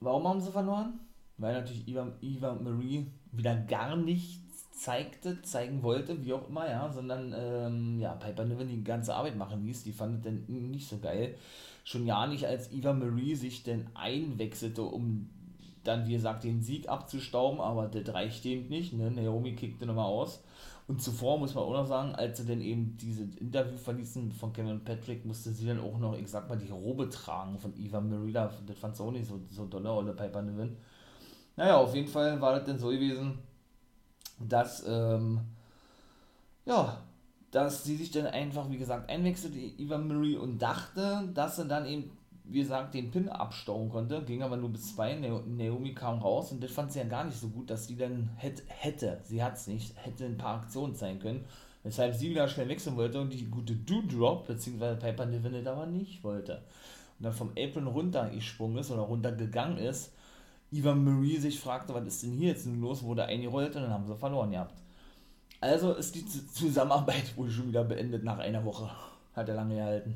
[0.00, 1.00] Warum haben sie verloren?
[1.38, 4.40] Weil natürlich Eva, Eva Marie wieder gar nicht
[4.72, 9.36] zeigte, zeigen wollte, wie auch immer, ja, sondern ähm, ja, Piper Niven die ganze Arbeit
[9.36, 11.36] machen ließ, die fand es dann nicht so geil.
[11.84, 15.28] Schon ja nicht, als Eva Marie sich dann einwechselte, um
[15.84, 19.10] dann, wie gesagt, den Sieg abzustauben, aber das reicht eben nicht, ne?
[19.10, 20.42] Naomi kickte nochmal aus.
[20.86, 24.52] Und zuvor muss man auch noch sagen, als sie dann eben dieses Interview verließen von
[24.52, 28.00] Kevin Patrick, musste sie dann auch noch, ich sag mal, die Robe tragen von Eva
[28.00, 30.76] Marie, das fand sie auch nicht so, so dolle, oder Piper Niven.
[31.56, 33.38] Naja, auf jeden Fall war das dann so gewesen,
[34.38, 35.40] dass, ähm,
[36.66, 36.98] ja,
[37.50, 41.86] dass sie sich dann einfach, wie gesagt, einwechselte, Eva Marie, und dachte, dass sie dann
[41.86, 42.10] eben,
[42.44, 46.62] wie gesagt, den Pin abstauen konnte, ging aber nur bis zwei, Naomi kam raus und
[46.62, 49.54] das fand sie ja gar nicht so gut, dass sie dann hätte, hätte sie hat
[49.56, 51.44] es nicht, hätte ein paar Aktionen zeigen können,
[51.82, 55.86] weshalb sie wieder schnell wechseln wollte und die gute Do-Drop, beziehungsweise Piper Niven das aber
[55.86, 56.62] nicht wollte.
[57.18, 60.12] Und dann vom Apron runtergesprungen ist oder runtergegangen ist,
[60.70, 63.92] Eva Marie sich fragte, was ist denn hier jetzt nun los, wurde eingerollt und dann
[63.92, 64.74] haben sie verloren gehabt.
[65.60, 68.90] Also ist die Zusammenarbeit wohl schon wieder beendet nach einer Woche.
[69.34, 70.14] Hat er lange gehalten.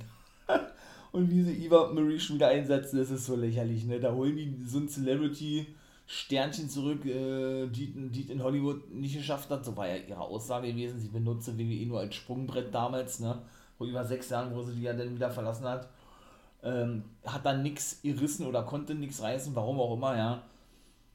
[1.13, 3.85] Und wie sie Eva Marie schon wieder einsetzen, das ist so lächerlich.
[3.85, 4.01] Ne?
[4.01, 9.65] Da holen die so ein Celebrity-Sternchen zurück, äh, die, die in Hollywood nicht geschafft hat.
[9.65, 11.01] So war ja ihre Aussage gewesen.
[11.01, 13.43] Sie benutze WWE nur als Sprungbrett damals, ne?
[13.77, 15.89] Vor über sechs Jahren, wo sie die ja dann wieder verlassen hat
[16.63, 20.43] ähm, hat dann nichts gerissen oder konnte nichts reißen, warum auch immer, ja.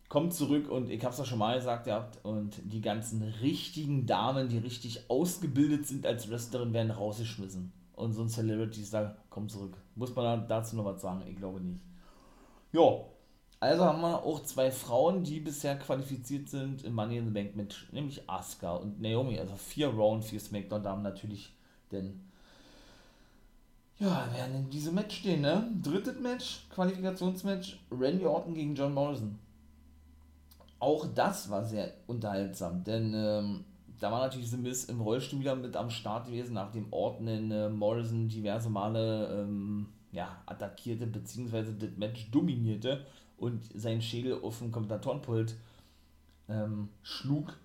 [0.09, 4.47] Kommt zurück und ich hab's ja schon mal gesagt gehabt, und die ganzen richtigen Damen,
[4.47, 7.73] die richtig ausgebildet sind als Wrestlerin, werden rausgeschmissen.
[7.95, 9.77] Und so ein Celebrity sagt, komm zurück.
[9.95, 11.23] Muss man dazu noch was sagen?
[11.27, 11.81] Ich glaube nicht.
[12.71, 13.05] Ja,
[13.59, 17.55] Also haben wir auch zwei Frauen, die bisher qualifiziert sind im Money in the Bank
[17.55, 19.39] Match, nämlich Asuka und Naomi.
[19.39, 21.53] Also vier Round, vier Smackdown-Damen natürlich,
[21.91, 22.21] denn
[23.99, 25.71] ja, werden in diesem Match stehen, ne?
[25.81, 29.39] Drittes Match, Qualifikationsmatch, Randy Orton gegen John Morrison.
[30.79, 33.65] Auch das war sehr unterhaltsam, denn ähm,
[34.03, 37.51] da war natürlich The Miz im Rollstuhl wieder mit am Start gewesen, nachdem Orton in
[37.51, 43.05] äh, Morrison diverse Male ähm, ja, attackierte, beziehungsweise das Match dominierte
[43.37, 45.55] und sein Schädel auf dem Kommentatorenpult
[46.49, 47.57] ähm, schlug,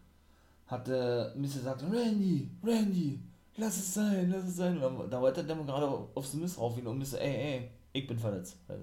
[0.68, 3.18] hatte Miz gesagt, Randy, Randy,
[3.56, 4.80] lass es sein, lass es sein.
[5.10, 8.58] Da wollte der gerade auf The Miz raufgehen und Miz, ey, ey, ich bin verletzt.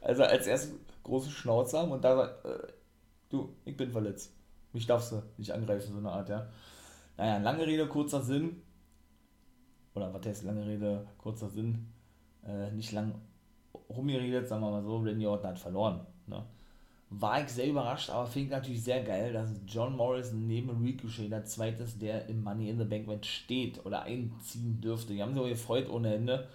[0.00, 0.72] Also als erst
[1.02, 2.68] große Schnauze haben und da, äh,
[3.30, 4.32] du, ich bin verletzt.
[4.72, 6.46] Mich darfst du nicht angreifen, so eine Art, ja.
[7.16, 8.62] Naja, lange Rede, kurzer Sinn.
[9.94, 11.88] Oder was heißt lange Rede, kurzer Sinn?
[12.46, 13.14] Äh, nicht lang
[13.90, 16.00] rumgeredet, sagen wir mal so, Randy Orton hat verloren.
[16.26, 16.44] Ne?
[17.10, 21.32] War ich sehr überrascht, aber finde ich natürlich sehr geil, dass John Morrison neben Ricochet
[21.32, 25.14] der zweite ist, der im Money in the Bank Match steht oder einziehen dürfte.
[25.14, 26.46] Die haben sich auch gefreut ohne Ende.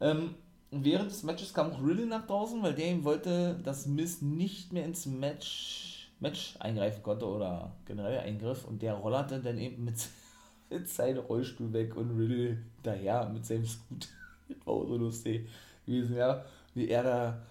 [0.00, 0.34] Ähm,
[0.72, 4.72] während des Matches kam auch Riddle nach draußen, weil der ihm wollte, dass Miss nicht
[4.72, 5.89] mehr ins Match,
[6.20, 9.96] Match eingreifen konnte oder generell Eingriff und der rollerte dann eben mit,
[10.70, 14.08] mit seinem Rollstuhl weg und Riddle daher mit seinem Scoot.
[14.48, 15.48] das war auch so lustig
[15.86, 16.44] gewesen, ja,
[16.74, 17.42] wie er da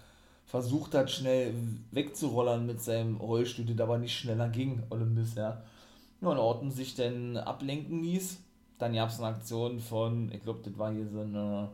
[0.46, 1.54] versucht hat, schnell
[1.92, 5.62] wegzurollern mit seinem Rollstuhl, der aber nicht schneller ging, Olympus, ja.
[6.20, 8.38] Ja, und Orton sich dann ablenken ließ.
[8.78, 11.70] Dann gab es eine Aktion von, ich glaube, das war hier so eine,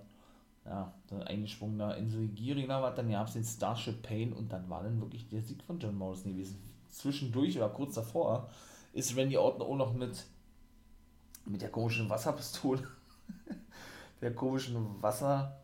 [0.65, 2.29] ja, so ein eingesprungener Insel
[2.69, 5.79] was dann gab es den Starship Pain und dann war dann wirklich der Sieg von
[5.79, 6.59] John Morrison gewesen.
[6.97, 8.49] Zwischendurch oder kurz davor
[8.93, 10.25] ist Randy Orton auch noch mit,
[11.45, 12.83] mit der komischen Wasserpistole,
[14.21, 15.61] der komischen Wasser,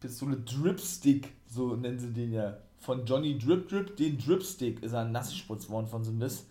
[0.00, 2.56] Pistole Dripstick, so nennen sie den ja.
[2.78, 6.46] Von Johnny Drip Drip, den Dripstick ist er nass gespritzt worden von so Mist.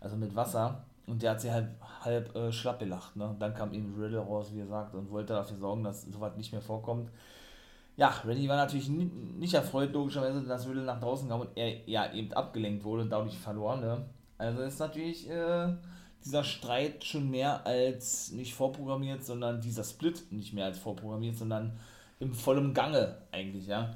[0.00, 0.84] Also mit Wasser.
[1.06, 1.68] Und der hat sie halt
[2.02, 3.16] halb äh, schlapp gelacht.
[3.16, 3.34] Ne?
[3.40, 6.62] Dann kam eben Riddle raus, wie gesagt, und wollte dafür sorgen, dass sowas nicht mehr
[6.62, 7.10] vorkommt.
[7.96, 12.12] Ja, Randy war natürlich nicht erfreut, logischerweise, dass Riddle nach draußen kam und er ja
[12.12, 13.80] eben abgelenkt wurde und dadurch verloren.
[13.80, 14.04] Ne?
[14.36, 15.68] Also ist natürlich äh,
[16.24, 21.78] dieser Streit schon mehr als nicht vorprogrammiert, sondern dieser Split nicht mehr als vorprogrammiert, sondern
[22.18, 23.94] im vollen Gange eigentlich, ja.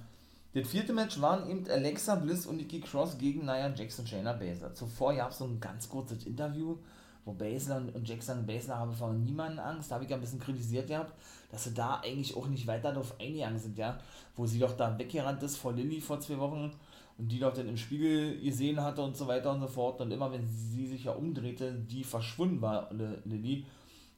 [0.54, 4.32] Das vierte Match waren eben Alexa Bliss und Nikki Cross gegen Nia Jackson und Shayna
[4.32, 4.74] Baszler.
[4.74, 6.76] Zuvor gab es so ein ganz kurzes Interview,
[7.24, 9.90] wo Baszler und Jackson und Baszler haben vor niemanden Angst.
[9.90, 11.12] Da habe ich ja ein bisschen kritisiert gehabt,
[11.50, 13.98] dass sie da eigentlich auch nicht weiter darauf eingegangen sind, ja.
[14.36, 16.72] Wo sie doch da weggerannt ist vor Lilly vor zwei Wochen
[17.18, 20.00] und die doch dann im Spiegel gesehen hatte und so weiter und so fort.
[20.00, 23.64] Und immer wenn sie sich ja umdrehte, die verschwunden war, Lilly.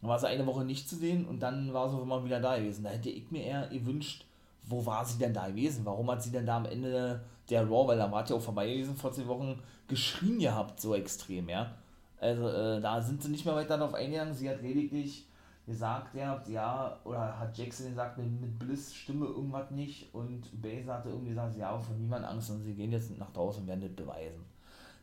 [0.00, 2.56] Dann war sie eine Woche nicht zu sehen und dann war sie immer wieder da
[2.56, 2.84] gewesen.
[2.84, 4.24] Da hätte ich mir eher gewünscht,
[4.62, 5.84] wo war sie denn da gewesen?
[5.84, 8.68] Warum hat sie denn da am Ende der Raw, weil da war ja auch vorbei
[8.68, 9.58] gewesen vor zwei Wochen,
[9.88, 11.74] geschrien gehabt, so extrem, ja?
[12.20, 14.34] Also äh, da sind sie nicht mehr weiter darauf eingegangen.
[14.34, 15.24] Sie hat lediglich
[15.66, 20.94] gesagt, ja, ja, oder hat Jackson gesagt, mit, mit Bliss stimme irgendwas nicht und Baser
[20.94, 23.82] hatte irgendwie gesagt, ja, von niemand Angst und sie gehen jetzt nach draußen und werden
[23.82, 24.44] das beweisen.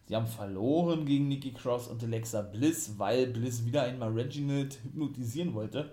[0.08, 5.54] Sie haben verloren gegen Nikki Cross und Alexa Bliss, weil Bliss wieder einmal Reginald hypnotisieren
[5.54, 5.92] wollte.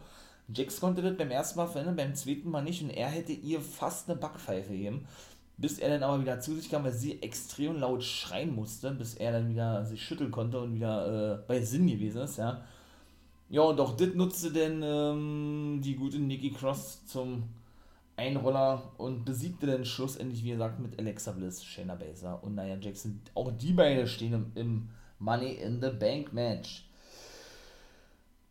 [0.53, 3.61] Jax konnte das beim ersten Mal verändern, beim zweiten Mal nicht und er hätte ihr
[3.61, 5.07] fast eine Backpfeife gegeben.
[5.57, 9.15] Bis er dann aber wieder zu sich kam, weil sie extrem laut schreien musste, bis
[9.15, 12.65] er dann wieder sich schütteln konnte und wieder äh, bei Sinn gewesen ist, ja.
[13.49, 17.45] Ja, und auch das nutzte denn ähm, die gute Nikki Cross zum
[18.17, 23.21] Einroller und besiegte dann schlussendlich, wie gesagt, mit Alexa Bliss, Shayna Baszler und Nia Jackson.
[23.35, 24.89] Auch die beiden stehen im, im
[25.19, 26.89] Money in the Bank Match.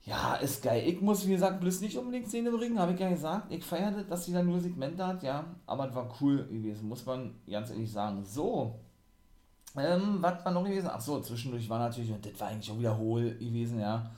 [0.06, 0.84] Ja, ist geil.
[0.86, 3.52] Ich muss, wie gesagt, Bliss nicht unbedingt sehen im Ring, habe ich ja gesagt.
[3.54, 5.46] Ich feierte, dass sie da nur Segmente hat, ja.
[5.66, 8.24] Aber es war cool gewesen, muss man ganz ehrlich sagen.
[8.26, 8.80] So.
[9.78, 10.90] Ähm, was war noch gewesen?
[10.90, 14.12] Achso, zwischendurch war natürlich, und das war eigentlich auch wieder hohl gewesen, ja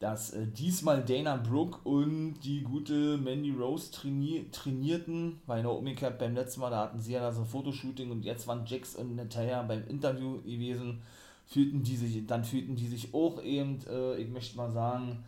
[0.00, 6.18] dass äh, diesmal Dana Brooke und die gute Mandy Rose trainier trainierten, weil Naomi Cap
[6.18, 8.96] beim letzten Mal, da hatten sie ja da so ein Fotoshooting und jetzt waren Jax
[8.96, 11.02] und Natalia beim Interview gewesen,
[11.46, 15.24] fühlten die sich, dann fühlten die sich auch eben, äh, ich möchte mal sagen,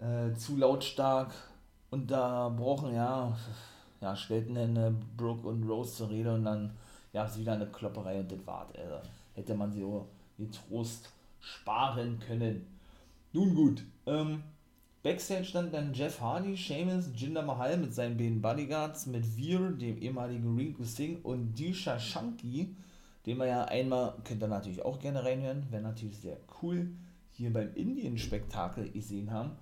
[0.00, 1.32] äh, zu lautstark.
[1.92, 3.36] Unterbrochen, ja,
[4.00, 6.70] ja, stellten dann äh, Brooke und Rose zur Rede und dann
[7.12, 10.06] ja, es wieder eine Klopperei und das war, also, hätte man sie auch
[10.38, 12.66] getrost sparen können.
[13.32, 14.42] Nun gut, ähm,
[15.02, 19.96] Backstage stand dann Jeff Hardy, Seamus, Jinder Mahal mit seinen beiden Bodyguards, mit Veer, dem
[20.02, 22.74] ehemaligen Rinku Singh und Disha Shanky,
[23.24, 26.90] den wir ja einmal, könnt ihr natürlich auch gerne reinhören, wäre natürlich sehr cool,
[27.30, 29.52] hier beim Indien-Spektakel gesehen haben.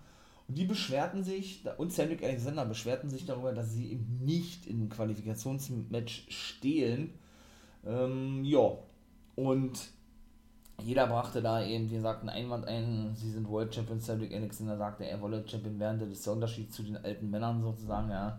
[0.48, 4.88] Und die beschwerten sich, und Cedric Alexander beschwerten sich darüber, dass sie eben nicht im
[4.88, 7.12] Qualifikationsmatch stehlen,
[7.86, 8.76] Ähm, ja,
[9.36, 9.90] und
[10.82, 13.12] jeder brachte da eben, wie gesagt, einen Einwand ein.
[13.14, 14.00] Sie sind World Champion.
[14.00, 15.98] Cedric Alexander sagte, er wolle Champion werden.
[15.98, 18.38] Das ist der Unterschied zu den alten Männern sozusagen, ja.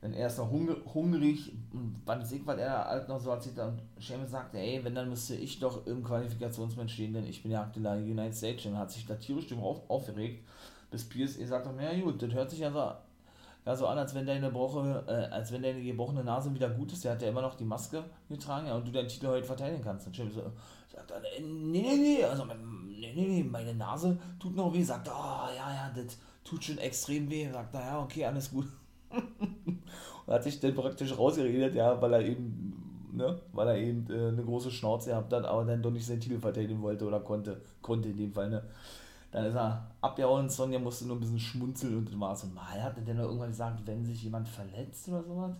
[0.00, 3.68] Denn er ist noch hungrig, und wann ich, was er alt noch so erzählt hat.
[3.68, 7.50] Und Sheamus sagte, ey, wenn, dann müsste ich doch im Qualifikationsmatch stehen, denn ich bin
[7.50, 8.80] ja aktuell United States Champion.
[8.80, 10.46] Hat sich da tierisch auf, aufgeregt,
[10.90, 12.92] bis Pierce ihr sagt, ja gut, das hört sich ja so
[13.68, 16.90] ja, so an, als wenn deine Broche, äh, als wenn deine gebrochene Nase wieder gut
[16.90, 17.04] ist.
[17.04, 19.82] Der hat ja immer noch die Maske getragen, ja, und du deinen Titel heute verteidigen
[19.84, 20.06] kannst.
[20.06, 20.40] Und Jimmy so,
[20.98, 24.82] sagt dann, äh, nee, nee, nee, also, nee, nee, nee, meine Nase tut noch weh.
[24.82, 27.50] Sagt, oh, ja, ja, das tut schon extrem weh.
[27.50, 28.66] Sagt, naja, okay, alles gut.
[29.10, 34.28] und hat sich dann praktisch rausgeredet, ja, weil er eben, ne, weil er eben äh,
[34.28, 37.62] eine große Schnauze gehabt hat, aber dann doch nicht seinen Titel verteidigen wollte oder konnte,
[37.80, 38.62] konnte in dem Fall, ne.
[39.30, 42.82] Dann ist er abgehauen, Sonja musste nur ein bisschen schmunzeln und dann war so, mal
[42.82, 45.56] hat er denn irgendwann gesagt, wenn sich jemand verletzt oder sowas?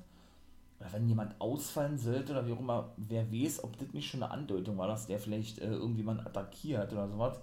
[0.80, 4.22] Oder wenn jemand ausfallen sollte oder wie auch immer, wer weiß, ob das nicht schon
[4.22, 7.40] eine Andeutung war, dass der vielleicht äh, irgendjemand attackiert oder sowas.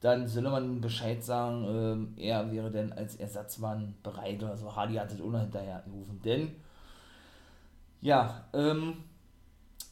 [0.00, 4.74] Dann soll man Bescheid sagen, äh, er wäre denn als Ersatzmann bereit oder so.
[4.74, 6.20] Hardy hat das ohne hinterher gerufen.
[6.24, 6.50] Denn,
[8.00, 8.96] ja, ähm,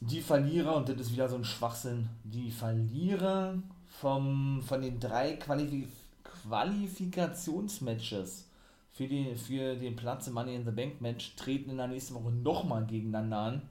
[0.01, 3.55] die Verlierer, und das ist wieder so ein Schwachsinn, die Verlierer
[3.87, 5.87] vom, von den drei Qualif
[6.43, 8.50] Qualifikationsmatches
[8.93, 12.15] für, die, für den Platz im Money in the Bank Match treten in der nächsten
[12.15, 13.63] Woche nochmal gegeneinander an.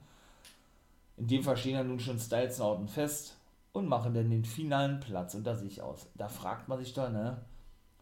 [1.16, 3.36] In dem Fall stehen ja nun schon Styles und Orton fest
[3.72, 6.06] und machen dann den finalen Platz unter sich aus.
[6.16, 7.38] Da fragt man sich doch, ne?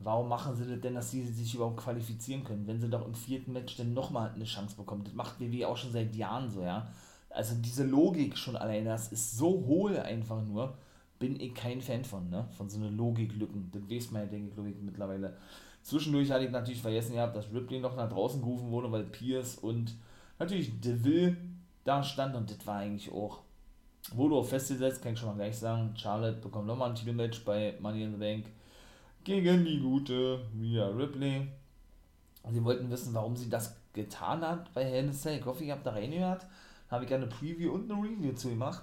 [0.00, 3.14] Warum machen sie das denn, dass sie sich überhaupt qualifizieren können, wenn sie doch im
[3.14, 5.02] vierten Match dann nochmal eine Chance bekommen?
[5.02, 6.88] Das macht WWE auch schon seit Jahren so, ja.
[7.30, 10.78] Also diese Logik schon alleine, das ist so hohl einfach nur
[11.18, 12.46] bin ich kein Fan von, ne?
[12.56, 13.70] Von so einer Logiklücken.
[13.72, 15.36] Das weiß man ja, denke ich, ich, mittlerweile.
[15.88, 19.56] Zwischendurch hatte ich natürlich vergessen gehabt, dass Ripley noch nach draußen gerufen wurde, weil Pierce
[19.56, 19.94] und
[20.38, 21.34] natürlich Deville
[21.84, 23.40] da stand und das war eigentlich auch.
[24.12, 25.94] Wurde auch festgesetzt, kann ich schon mal gleich sagen.
[25.96, 28.44] Charlotte bekommt nochmal ein Titelmatch bei Money in the Bank
[29.24, 31.48] gegen die gute Rhea Ripley.
[32.50, 35.38] Sie wollten wissen, warum sie das getan hat bei Hell in a Cell.
[35.38, 36.44] Ich hoffe, ihr habt da reingehört.
[36.90, 38.82] Habe ich eine Preview und eine Review zu gemacht.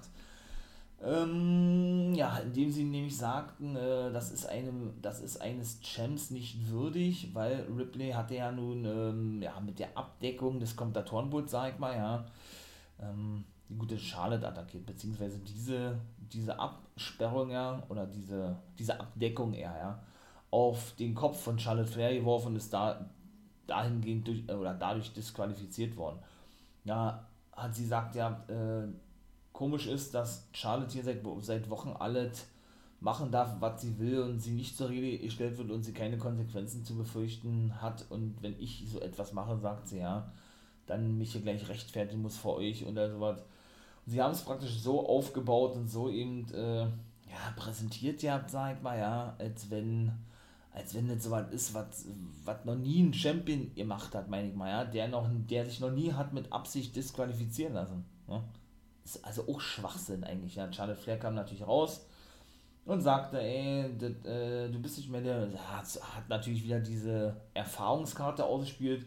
[1.06, 6.68] Ähm, ja, indem sie nämlich sagten, äh, das, ist einem, das ist eines Champs nicht
[6.68, 11.78] würdig, weil Ripley hatte ja nun ähm, ja, mit der Abdeckung des Kommentatorenpults, sag ich
[11.78, 12.26] mal, ja,
[13.00, 19.76] ähm, die gute Charlotte attackiert, beziehungsweise diese, diese Absperrung ja, oder diese, diese Abdeckung eher,
[19.78, 20.02] ja,
[20.50, 23.08] auf den Kopf von Charlotte Flair geworfen und ist da
[23.68, 26.18] dahingehend durch, oder dadurch disqualifiziert worden.
[26.84, 28.88] Ja, hat sie gesagt, ja, äh,
[29.56, 32.46] komisch ist, dass Charlotte hier seit, seit Wochen alles
[33.00, 36.18] machen darf, was sie will und sie nicht zur Rede gestellt wird und sie keine
[36.18, 38.04] Konsequenzen zu befürchten hat.
[38.10, 40.30] Und wenn ich so etwas mache, sagt sie ja,
[40.86, 43.38] dann mich hier gleich rechtfertigen muss vor euch und all sowas.
[44.04, 48.76] Und sie haben es praktisch so aufgebaut und so eben äh, ja, präsentiert ja, sag
[48.76, 50.12] ich mal, ja, als wenn
[50.70, 52.04] als wenn das so was ist, was,
[52.44, 55.80] was noch nie ein Champion gemacht hat, meine ich mal, ja, der noch der sich
[55.80, 58.04] noch nie hat mit Absicht disqualifizieren lassen.
[58.28, 58.44] Ja?
[59.06, 60.56] Ist also auch Schwachsinn eigentlich.
[60.56, 60.72] Ja.
[60.72, 62.06] Charlotte Flair kam natürlich raus
[62.84, 67.36] und sagte, ey, das, äh, du bist nicht mehr der, hat, hat natürlich wieder diese
[67.54, 69.06] Erfahrungskarte ausgespielt,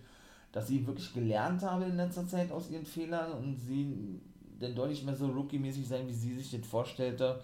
[0.51, 4.21] dass sie wirklich gelernt habe in letzter Zeit aus ihren Fehlern und sie
[4.59, 7.39] denn deutlich mehr so rookie-mäßig sein, wie sie sich das vorstellte,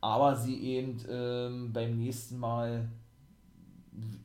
[0.00, 2.88] aber sie eben ähm, beim nächsten Mal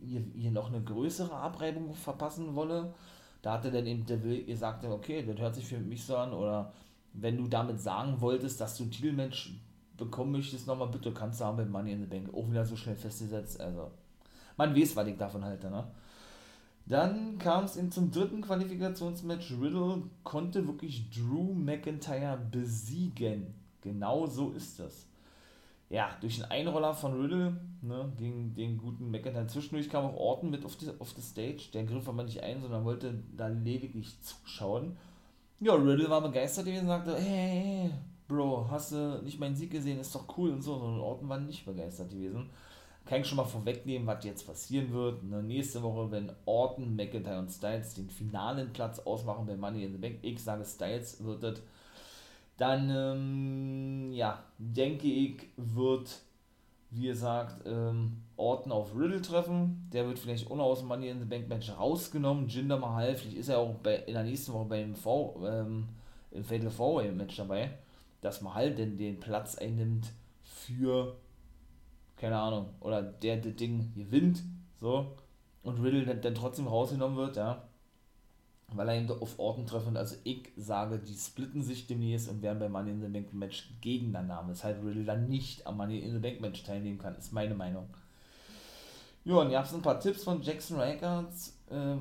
[0.01, 2.93] ihr, ihr noch eine größere Abreibung verpassen wolle.
[3.41, 6.34] Da hatte dann eben der Will gesagt, okay, das hört sich für mich so an
[6.34, 6.73] oder
[7.20, 9.53] wenn du damit sagen wolltest, dass du ein Titelmatch
[9.97, 12.34] bekommen möchtest, nochmal bitte kannst du haben mit Money in the Bank.
[12.34, 13.59] Auch wieder so schnell festgesetzt.
[13.59, 13.91] Also,
[14.57, 15.86] man weiß, was ich davon halte, ne?
[16.88, 19.53] Dann kam es zum dritten Qualifikationsmatch.
[19.59, 23.55] Riddle konnte wirklich Drew McIntyre besiegen.
[23.82, 25.07] Genau so ist das.
[25.89, 29.47] Ja, durch einen Einroller von Riddle ne, gegen den guten McIntyre.
[29.47, 31.70] Zwischendurch kam auch Orton mit auf die, auf die Stage.
[31.74, 34.95] Der griff aber nicht ein, sondern wollte da lediglich zuschauen.
[35.60, 37.89] Ja, Riddle war begeistert gewesen und sagte, hey,
[38.28, 40.74] Bro, hast du nicht meinen Sieg gesehen, ist doch cool und so.
[40.74, 42.49] Und Orton war nicht begeistert gewesen.
[43.06, 45.24] Kann ich schon mal vorwegnehmen, was jetzt passieren wird.
[45.24, 49.91] Ne, nächste Woche, wenn Orton, McIntyre und Styles den finalen Platz ausmachen bei Money in
[49.91, 51.62] the Bank, ich sage Styles wird das,
[52.58, 56.20] dann, ähm, ja, denke ich, wird
[56.96, 59.89] wie gesagt, ähm, Orton auf Riddle treffen.
[59.91, 62.48] Der wird vielleicht ohne aus Money in the Bank Match rausgenommen.
[62.48, 65.89] Jinder Mahal, vielleicht ist er auch bei, in der nächsten Woche beim v, ähm,
[66.32, 67.78] im Fatal Four Way Match dabei,
[68.22, 70.12] dass Mahal denn den Platz einnimmt
[70.43, 71.16] für,
[72.16, 74.43] keine Ahnung, oder der das Ding gewinnt,
[74.80, 75.16] so,
[75.64, 77.68] und Riddle dann trotzdem rausgenommen wird, ja.
[78.74, 79.88] Weil er ihn auf Orten trifft.
[79.88, 83.34] Und also ich sage, die splitten sich demnächst und werden bei Money in the Bank
[83.34, 84.43] Match gegeneinander.
[84.47, 87.88] Weshalb Riddle dann nicht am Money in the Bank Match teilnehmen kann, ist meine Meinung.
[89.24, 91.95] Ja, und ihr habt ein paar Tipps von Jackson Records äh,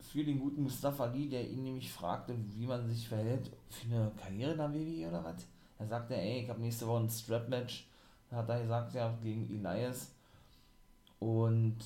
[0.00, 4.12] für den guten Mustafa Ali, der ihn nämlich fragte, wie man sich verhält für eine
[4.16, 5.46] Karriere in der WWE oder was.
[5.78, 7.86] Er sagte, ey, ich habe nächste Woche ein Strap-Match,
[8.30, 10.10] hat er gesagt, ja, gegen Elias.
[11.18, 11.76] Und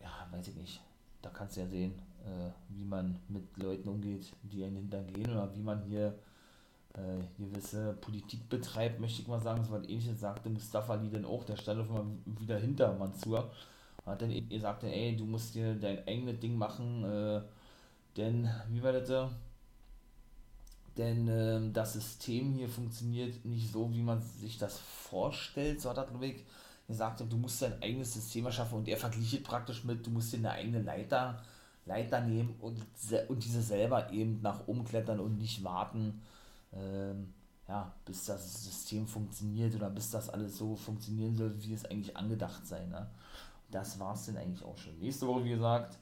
[0.00, 0.80] ja, weiß ich nicht.
[1.22, 1.94] Da kannst du ja sehen,
[2.24, 6.14] äh, wie man mit Leuten umgeht, die einen hintergehen oder wie man hier
[6.94, 9.64] äh, gewisse Politik betreibt, möchte ich mal sagen.
[9.64, 13.50] So was ähnliches sagte Mustafa Ali dann auch, der stand auf einmal wieder hinter Mansur.
[14.06, 17.42] Hat dann gesagt, ey, du musst dir dein eigenes Ding machen, äh,
[18.16, 19.30] denn, wie war das?
[20.96, 25.98] Denn äh, das System hier funktioniert nicht so, wie man sich das vorstellt, so hat
[25.98, 26.34] er, glaube
[26.88, 30.38] gesagt, du musst dein eigenes System erschaffen und er vergleicht praktisch mit, du musst dir
[30.38, 31.40] eine eigene Leiter
[31.86, 32.78] Leiter nehmen und,
[33.28, 36.22] und diese selber eben nach oben klettern und nicht warten,
[36.72, 37.32] ähm,
[37.68, 42.16] ja, bis das System funktioniert oder bis das alles so funktionieren soll, wie es eigentlich
[42.16, 42.84] angedacht sei.
[42.86, 43.08] Ne?
[43.70, 44.98] Das war es dann eigentlich auch schon.
[44.98, 45.98] Nächste Woche, wie gesagt,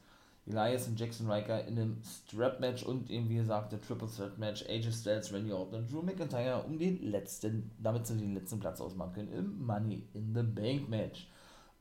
[0.49, 4.65] Elias und Jackson Riker in einem Strap-Match und eben, wie gesagt, der Triple Threat Match,
[4.67, 8.81] AJ Styles, Randy Orton und Drew McIntyre um den letzten, damit sie den letzten Platz
[8.81, 10.89] ausmachen können im Money in the Bank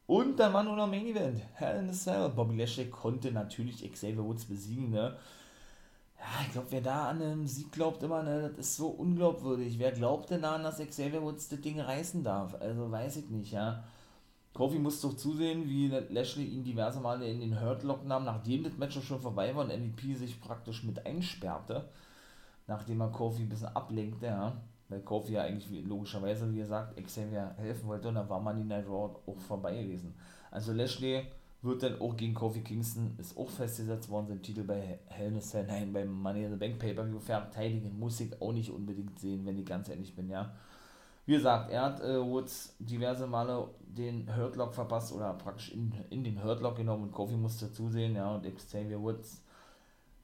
[0.08, 2.30] Und der Mann ohne Main Event, Hell in a Cell.
[2.30, 5.18] Bobby Lashley konnte natürlich Xavier Woods besiegen, ne?
[6.18, 9.78] Ja, ich glaube, wer da an einen Sieg glaubt immer, ne, das ist so unglaubwürdig.
[9.78, 12.54] Wer glaubt denn daran, dass Xavier Woods das Ding reißen darf?
[12.58, 13.84] Also weiß ich nicht, ja.
[14.54, 18.78] Kofi muss doch zusehen, wie Lashley ihn diverse Male in den Hurtlock nahm, nachdem das
[18.78, 21.90] Match schon vorbei war und MVP sich praktisch mit einsperrte,
[22.66, 24.56] nachdem er Kofi ein bisschen ablenkte, ja
[24.88, 28.86] weil Kofi ja eigentlich logischerweise, wie gesagt, Xavier helfen wollte und dann war Money Night
[28.86, 30.14] Raw auch vorbei gewesen.
[30.50, 31.26] Also Lashley
[31.60, 35.36] wird dann auch gegen Kofi Kingston, ist auch festgesetzt worden, sein Titel bei Hell in
[35.36, 39.18] a Cell, nein, beim Money in the Bank Pay-Per-View verteidigen, muss ich auch nicht unbedingt
[39.18, 40.52] sehen, wenn ich ganz ehrlich bin, ja.
[41.26, 46.24] Wie gesagt, er hat äh, Woods diverse Male den Hurtlock verpasst oder praktisch in, in
[46.24, 49.42] den Hurtlock genommen und Kofi musste zusehen, ja, und Xavier Woods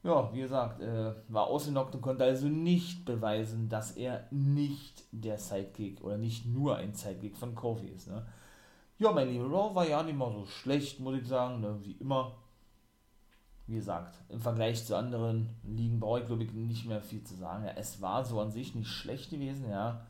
[0.05, 5.39] ja, wie gesagt, äh, war ausgenockt und konnte also nicht beweisen, dass er nicht der
[5.39, 8.09] Sidekick oder nicht nur ein Sidekick von Kofi ist.
[8.09, 8.25] Ne?
[8.99, 11.79] Ja, mein lieber Raw war ja nicht mal so schlecht, muss ich sagen, ne?
[11.83, 12.37] wie immer.
[13.67, 17.35] Wie gesagt, im Vergleich zu anderen Ligen brauche ich glaube ich nicht mehr viel zu
[17.35, 17.65] sagen.
[17.65, 20.07] Ja, es war so an sich nicht schlecht gewesen, ja.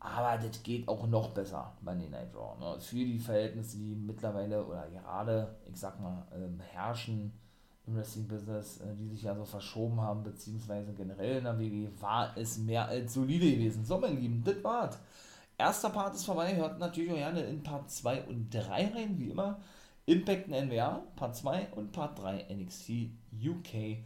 [0.00, 2.58] Aber das geht auch noch besser bei den Night Raw.
[2.60, 2.78] Ne?
[2.78, 7.32] Für die Verhältnisse, die mittlerweile oder gerade, ich sag mal, ähm, herrschen
[7.86, 12.36] im Wrestling-Business, äh, die sich ja so verschoben haben, beziehungsweise generell in der WWE, war
[12.36, 13.84] es mehr als solide gewesen.
[13.84, 14.98] So, mein Lieben, das war's.
[15.58, 19.30] Erster Part ist vorbei, hört natürlich auch gerne in Part 2 und 3 rein, wie
[19.30, 19.60] immer.
[20.06, 23.10] Impact in NWA, Part 2 und Part 3 NXT
[23.40, 23.98] UK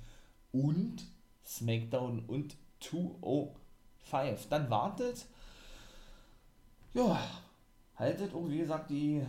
[0.53, 1.07] und
[1.45, 4.49] SmackDown und 205.
[4.51, 5.27] Dann wartet,
[6.93, 7.19] ja,
[7.95, 9.23] haltet auch wie gesagt die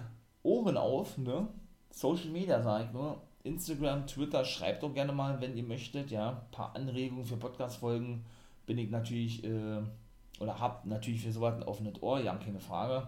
[0.44, 1.48] Ohren auf, ne?
[1.90, 3.22] Social Media, sag ich nur.
[3.48, 8.24] Instagram, Twitter, schreibt doch gerne mal, wenn ihr möchtet, ja, ein paar Anregungen für Podcast-Folgen
[8.66, 9.82] bin ich natürlich, äh,
[10.40, 13.08] oder hab natürlich für sowas ein offenes Ohr, ja, keine Frage.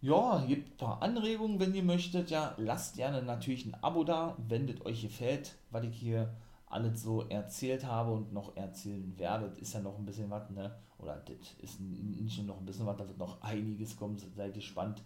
[0.00, 4.34] Ja, gibt ein paar Anregungen, wenn ihr möchtet, ja, lasst gerne natürlich ein Abo da,
[4.48, 6.34] wenn es euch gefällt, was ich hier
[6.66, 10.74] alles so erzählt habe und noch erzählen werde, ist ja noch ein bisschen was, ne,
[10.98, 14.54] oder das ist nicht nur noch ein bisschen was, da wird noch einiges kommen, seid
[14.54, 15.02] gespannt.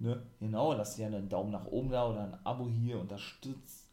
[0.00, 0.22] Ne?
[0.40, 3.86] Genau, lasst gerne einen Daumen nach oben da oder ein Abo hier unterstützt.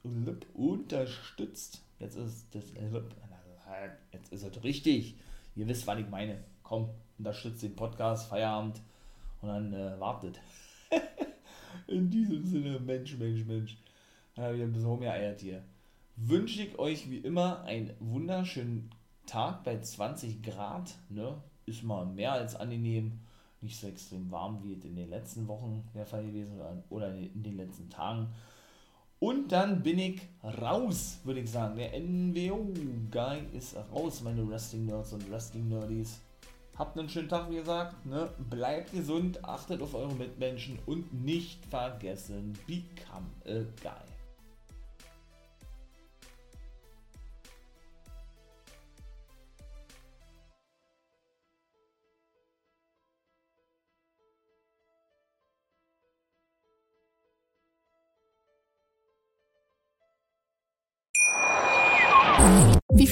[0.54, 1.84] Unterstützt.
[2.00, 2.64] Jetzt ist das.
[4.14, 5.16] Jetzt ist es richtig.
[5.56, 6.38] Ihr wisst, was ich meine.
[6.64, 8.80] Komm, unterstützt den Podcast, Feierabend
[9.42, 10.40] und dann äh, wartet.
[11.88, 13.78] In diesem Sinne, Mensch, Mensch, Mensch.
[14.38, 15.62] Ja, wieder ein bisschen rumgeeiert hier.
[16.16, 18.92] Wünsche ich euch wie immer einen wunderschönen
[19.26, 20.96] Tag bei 20 Grad.
[21.10, 21.42] Ne?
[21.66, 23.20] Ist mal mehr als angenehm
[23.62, 27.58] nicht so extrem warm wie in den letzten Wochen der Fall gewesen oder in den
[27.58, 28.28] letzten Tagen.
[29.20, 30.22] Und dann bin ich
[30.62, 31.76] raus, würde ich sagen.
[31.76, 36.20] Der NWO-Guy ist raus, meine Wrestling-Nerds und Wrestling-Nerdies.
[36.78, 38.06] Habt einen schönen Tag, wie gesagt.
[38.06, 38.30] Ne?
[38.52, 44.17] Bleibt gesund, achtet auf eure Mitmenschen und nicht vergessen, become a guy.